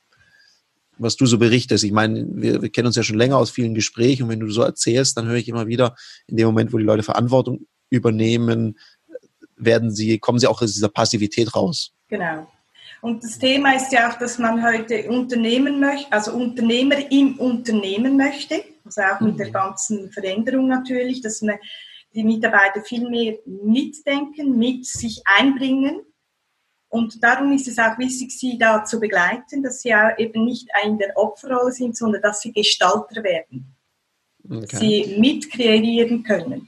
was 1.00 1.16
du 1.16 1.26
so 1.26 1.38
berichtest. 1.38 1.84
Ich 1.84 1.92
meine, 1.92 2.26
wir, 2.30 2.62
wir 2.62 2.70
kennen 2.70 2.88
uns 2.88 2.96
ja 2.96 3.04
schon 3.04 3.18
länger 3.18 3.38
aus 3.38 3.50
vielen 3.50 3.74
Gesprächen 3.74 4.24
und 4.24 4.30
wenn 4.30 4.40
du 4.42 4.50
so 4.50 4.62
erzählst, 4.62 5.18
dann 5.18 5.28
höre 5.28 5.38
ich 5.38 5.48
immer 5.48 5.68
wieder, 5.68 5.96
in 6.28 6.38
dem 6.38 6.46
Moment, 6.46 6.74
wo 6.74 6.78
die 6.78 6.84
Leute 6.84 7.04
Verantwortung 7.04 7.66
übernehmen, 7.90 8.78
werden 9.56 9.92
sie, 9.92 10.20
kommen 10.20 10.40
sie 10.40 10.48
auch 10.48 10.62
aus 10.62 10.74
dieser 10.74 10.90
Passivität 10.90 11.56
raus. 11.56 11.94
Genau. 12.10 12.48
Und 13.02 13.24
das 13.24 13.40
Thema 13.40 13.76
ist 13.76 13.92
ja 13.92 14.10
auch, 14.10 14.18
dass 14.18 14.38
man 14.38 14.64
heute 14.64 15.10
Unternehmen 15.10 15.80
möchte, 15.80 16.12
also 16.12 16.34
Unternehmer 16.34 17.12
im 17.12 17.40
Unternehmen 17.40 18.18
möchte, 18.18 18.64
also 18.84 19.02
auch 19.02 19.20
mit 19.22 19.40
der 19.40 19.48
mhm. 19.48 19.54
ganzen 19.54 20.12
Veränderung 20.12 20.68
natürlich, 20.68 21.22
dass 21.22 21.42
man 21.42 21.58
die 22.14 22.24
Mitarbeiter 22.24 22.82
viel 22.82 23.10
mehr 23.10 23.38
mitdenken, 23.46 24.58
mit 24.58 24.86
sich 24.86 25.22
einbringen 25.26 26.02
und 26.90 27.24
darum 27.24 27.52
ist 27.54 27.68
es 27.68 27.78
auch 27.78 27.98
wichtig, 28.00 28.32
sie 28.32 28.58
da 28.58 28.84
zu 28.84 29.00
begleiten, 29.00 29.62
dass 29.62 29.82
sie 29.82 29.94
auch 29.94 30.18
eben 30.18 30.44
nicht 30.44 30.68
in 30.84 30.98
der 30.98 31.16
Opferrolle 31.16 31.72
sind, 31.72 31.96
sondern 31.96 32.22
dass 32.24 32.42
sie 32.42 32.52
Gestalter 32.52 33.24
werden. 33.24 33.76
Okay. 34.44 34.78
Sie 34.78 35.20
mitkreieren 35.20 36.24
können. 36.24 36.68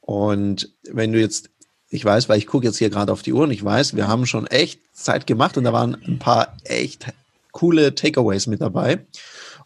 Und 0.00 0.72
wenn 0.88 1.12
du 1.12 1.20
jetzt 1.20 1.50
Ich 1.94 2.06
weiß, 2.06 2.30
weil 2.30 2.38
ich 2.38 2.46
gucke 2.46 2.64
jetzt 2.64 2.78
hier 2.78 2.88
gerade 2.88 3.12
auf 3.12 3.20
die 3.20 3.34
Uhr 3.34 3.42
und 3.42 3.50
ich 3.50 3.62
weiß, 3.62 3.94
wir 3.96 4.08
haben 4.08 4.24
schon 4.24 4.46
echt 4.46 4.80
Zeit 4.94 5.26
gemacht 5.26 5.58
und 5.58 5.64
da 5.64 5.74
waren 5.74 5.94
ein 6.06 6.18
paar 6.18 6.56
echt 6.64 7.12
coole 7.52 7.94
Takeaways 7.94 8.46
mit 8.46 8.62
dabei. 8.62 9.04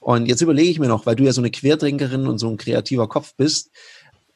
Und 0.01 0.27
jetzt 0.27 0.41
überlege 0.41 0.69
ich 0.69 0.81
mir 0.81 0.89
noch, 0.89 1.07
weil 1.07 1.15
du 1.15 1.23
ja 1.23 1.33
so 1.33 1.41
eine 1.41 1.53
Quertrinkerin 1.53 2.27
und 2.27 2.39
so 2.39 2.49
ein 2.49 2.57
kreativer 2.57 3.09
Kopf 3.09 3.35
bist, 3.37 3.71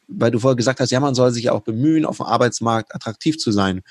weil 0.06 0.30
du 0.30 0.38
vorher 0.38 0.54
gesagt 0.54 0.78
hast, 0.78 0.92
ja, 0.92 1.00
man 1.00 1.16
soll 1.16 1.32
sich 1.32 1.42
ja 1.42 1.52
auch 1.52 1.62
bemühen, 1.62 2.06
auf 2.06 2.18
dem 2.18 2.26
Arbeitsmarkt 2.26 2.94
attraktiv 2.94 3.38
zu 3.38 3.50
sein. 3.50 3.82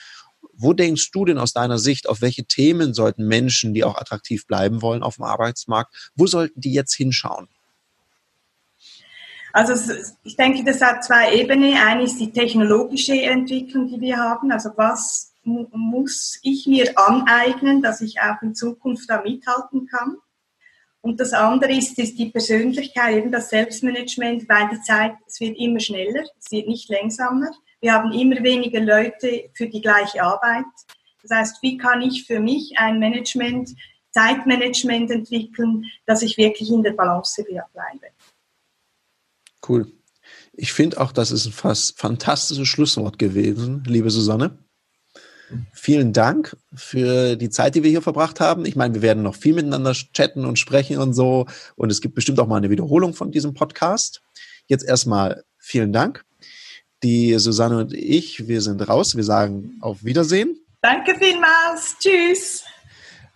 Wo 0.54 0.72
denkst 0.72 1.12
du 1.12 1.26
denn 1.26 1.38
aus 1.38 1.52
deiner 1.52 1.78
Sicht, 1.78 2.08
auf 2.08 2.22
welche 2.22 2.46
Themen 2.46 2.94
sollten 2.94 3.28
Menschen, 3.28 3.74
die 3.74 3.84
auch 3.84 3.98
attraktiv 3.98 4.48
bleiben 4.48 4.82
wollen 4.82 5.04
auf 5.04 5.16
dem 5.16 5.26
Arbeitsmarkt, 5.26 6.12
wo 6.16 6.26
sollten 6.26 6.62
die 6.62 6.72
jetzt 6.72 6.94
hinschauen? 6.94 7.50
Also 9.52 9.94
ich 10.24 10.36
denke, 10.36 10.64
das 10.64 10.82
hat 10.82 11.04
zwei 11.04 11.34
Ebenen. 11.34 11.76
Eine 11.76 12.04
ist 12.04 12.20
die 12.20 12.32
technologische 12.32 13.20
Entwicklung, 13.22 13.88
die 13.88 14.00
wir 14.00 14.18
haben. 14.18 14.52
Also 14.52 14.70
was 14.76 15.34
muss 15.44 16.40
ich 16.44 16.68
mir 16.68 16.98
aneignen, 16.98 17.82
dass 17.82 18.02
ich 18.02 18.20
auch 18.22 18.42
in 18.42 18.54
Zukunft 18.54 19.10
da 19.10 19.22
mithalten 19.22 19.88
kann? 19.88 20.18
Und 21.02 21.20
das 21.20 21.34
andere 21.34 21.72
ist, 21.72 21.98
ist 21.98 22.20
die 22.20 22.30
Persönlichkeit, 22.30 23.16
eben 23.16 23.32
das 23.32 23.50
Selbstmanagement, 23.50 24.48
weil 24.50 24.70
die 24.70 24.82
Zeit, 24.82 25.14
es 25.26 25.40
wird 25.40 25.58
immer 25.58 25.80
schneller, 25.80 26.24
es 26.38 26.52
wird 26.52 26.68
nicht 26.68 26.90
langsamer. 26.90 27.52
Wir 27.80 27.94
haben 27.94 28.12
immer 28.12 28.44
weniger 28.44 28.82
Leute 28.82 29.50
für 29.54 29.68
die 29.68 29.82
gleiche 29.82 30.22
Arbeit. 30.22 30.66
Das 31.22 31.32
heißt, 31.32 31.64
wie 31.64 31.78
kann 31.78 32.02
ich 32.02 32.26
für 32.26 32.40
mich 32.40 32.74
ein 32.78 33.00
Management, 33.00 33.74
Zeitmanagement 34.12 35.10
entwickeln, 35.12 35.86
dass 36.06 36.22
ich 36.22 36.38
wirklich 36.38 36.70
in 36.70 36.84
der 36.84 36.92
Balance 36.92 37.44
bleibe? 37.44 38.08
Cool. 39.67 39.91
Ich 40.54 40.74
finde 40.74 41.00
auch, 41.00 41.12
das 41.12 41.32
ist 41.32 41.45
ein 41.45 41.52
fast 41.52 42.00
fantastisches 42.00 42.67
Schlusswort 42.67 43.17
gewesen, 43.17 43.84
liebe 43.88 44.10
Susanne. 44.10 44.60
Vielen 45.74 46.13
Dank 46.13 46.56
für 46.76 47.36
die 47.36 47.50
Zeit, 47.50 47.74
die 47.74 47.84
wir 47.84 47.89
hier 47.89 48.02
verbracht 48.02 48.39
haben. 48.39 48.65
Ich 48.65 48.76
meine, 48.76 48.93
wir 48.93 49.02
werden 49.02 49.24
noch 49.24 49.36
viel 49.36 49.54
miteinander 49.54 49.93
chatten 49.93 50.45
und 50.45 50.60
sprechen 50.60 51.00
und 51.00 51.13
so. 51.13 51.48
Und 51.76 51.91
es 51.91 52.02
gibt 52.02 52.13
bestimmt 52.13 52.39
auch 52.39 52.48
mal 52.48 52.58
eine 52.58 52.69
Wiederholung 52.69 53.13
von 53.13 53.32
diesem 53.32 53.54
Podcast. 53.54 54.22
Jetzt 54.67 54.86
erstmal 54.86 55.43
vielen 55.58 55.91
Dank. 55.91 56.24
Die 57.02 57.34
Susanne 57.39 57.80
und 57.80 57.93
ich, 57.93 58.48
wir 58.48 58.62
sind 58.62 58.88
raus. 58.88 59.15
Wir 59.15 59.24
sagen 59.24 59.78
auf 59.82 60.04
Wiedersehen. 60.04 60.60
Danke 60.82 61.15
vielmals. 61.17 61.95
Tschüss. 62.00 62.63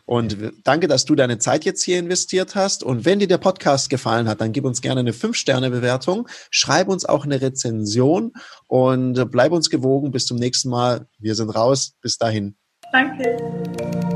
Und 0.05 0.37
danke, 0.63 0.87
dass 0.87 1.05
du 1.05 1.15
deine 1.15 1.37
Zeit 1.37 1.63
jetzt 1.63 1.81
hier 1.83 1.97
investiert 1.97 2.55
hast. 2.55 2.83
Und 2.83 3.05
wenn 3.05 3.19
dir 3.19 3.27
der 3.27 3.37
Podcast 3.37 3.89
gefallen 3.89 4.27
hat, 4.27 4.41
dann 4.41 4.51
gib 4.51 4.65
uns 4.65 4.81
gerne 4.81 4.99
eine 4.99 5.13
5-Sterne-Bewertung. 5.13 6.27
Schreib 6.51 6.89
uns 6.89 7.05
auch 7.05 7.23
eine 7.23 7.41
Rezension 7.41 8.33
und 8.67 9.31
bleib 9.31 9.53
uns 9.53 9.69
gewogen. 9.69 10.11
Bis 10.11 10.25
zum 10.25 10.37
nächsten 10.37 10.69
Mal. 10.69 11.07
Wir 11.19 11.35
sind 11.35 11.49
raus. 11.49 11.93
Bis 12.01 12.17
dahin. 12.17 12.57
Danke. 12.91 14.12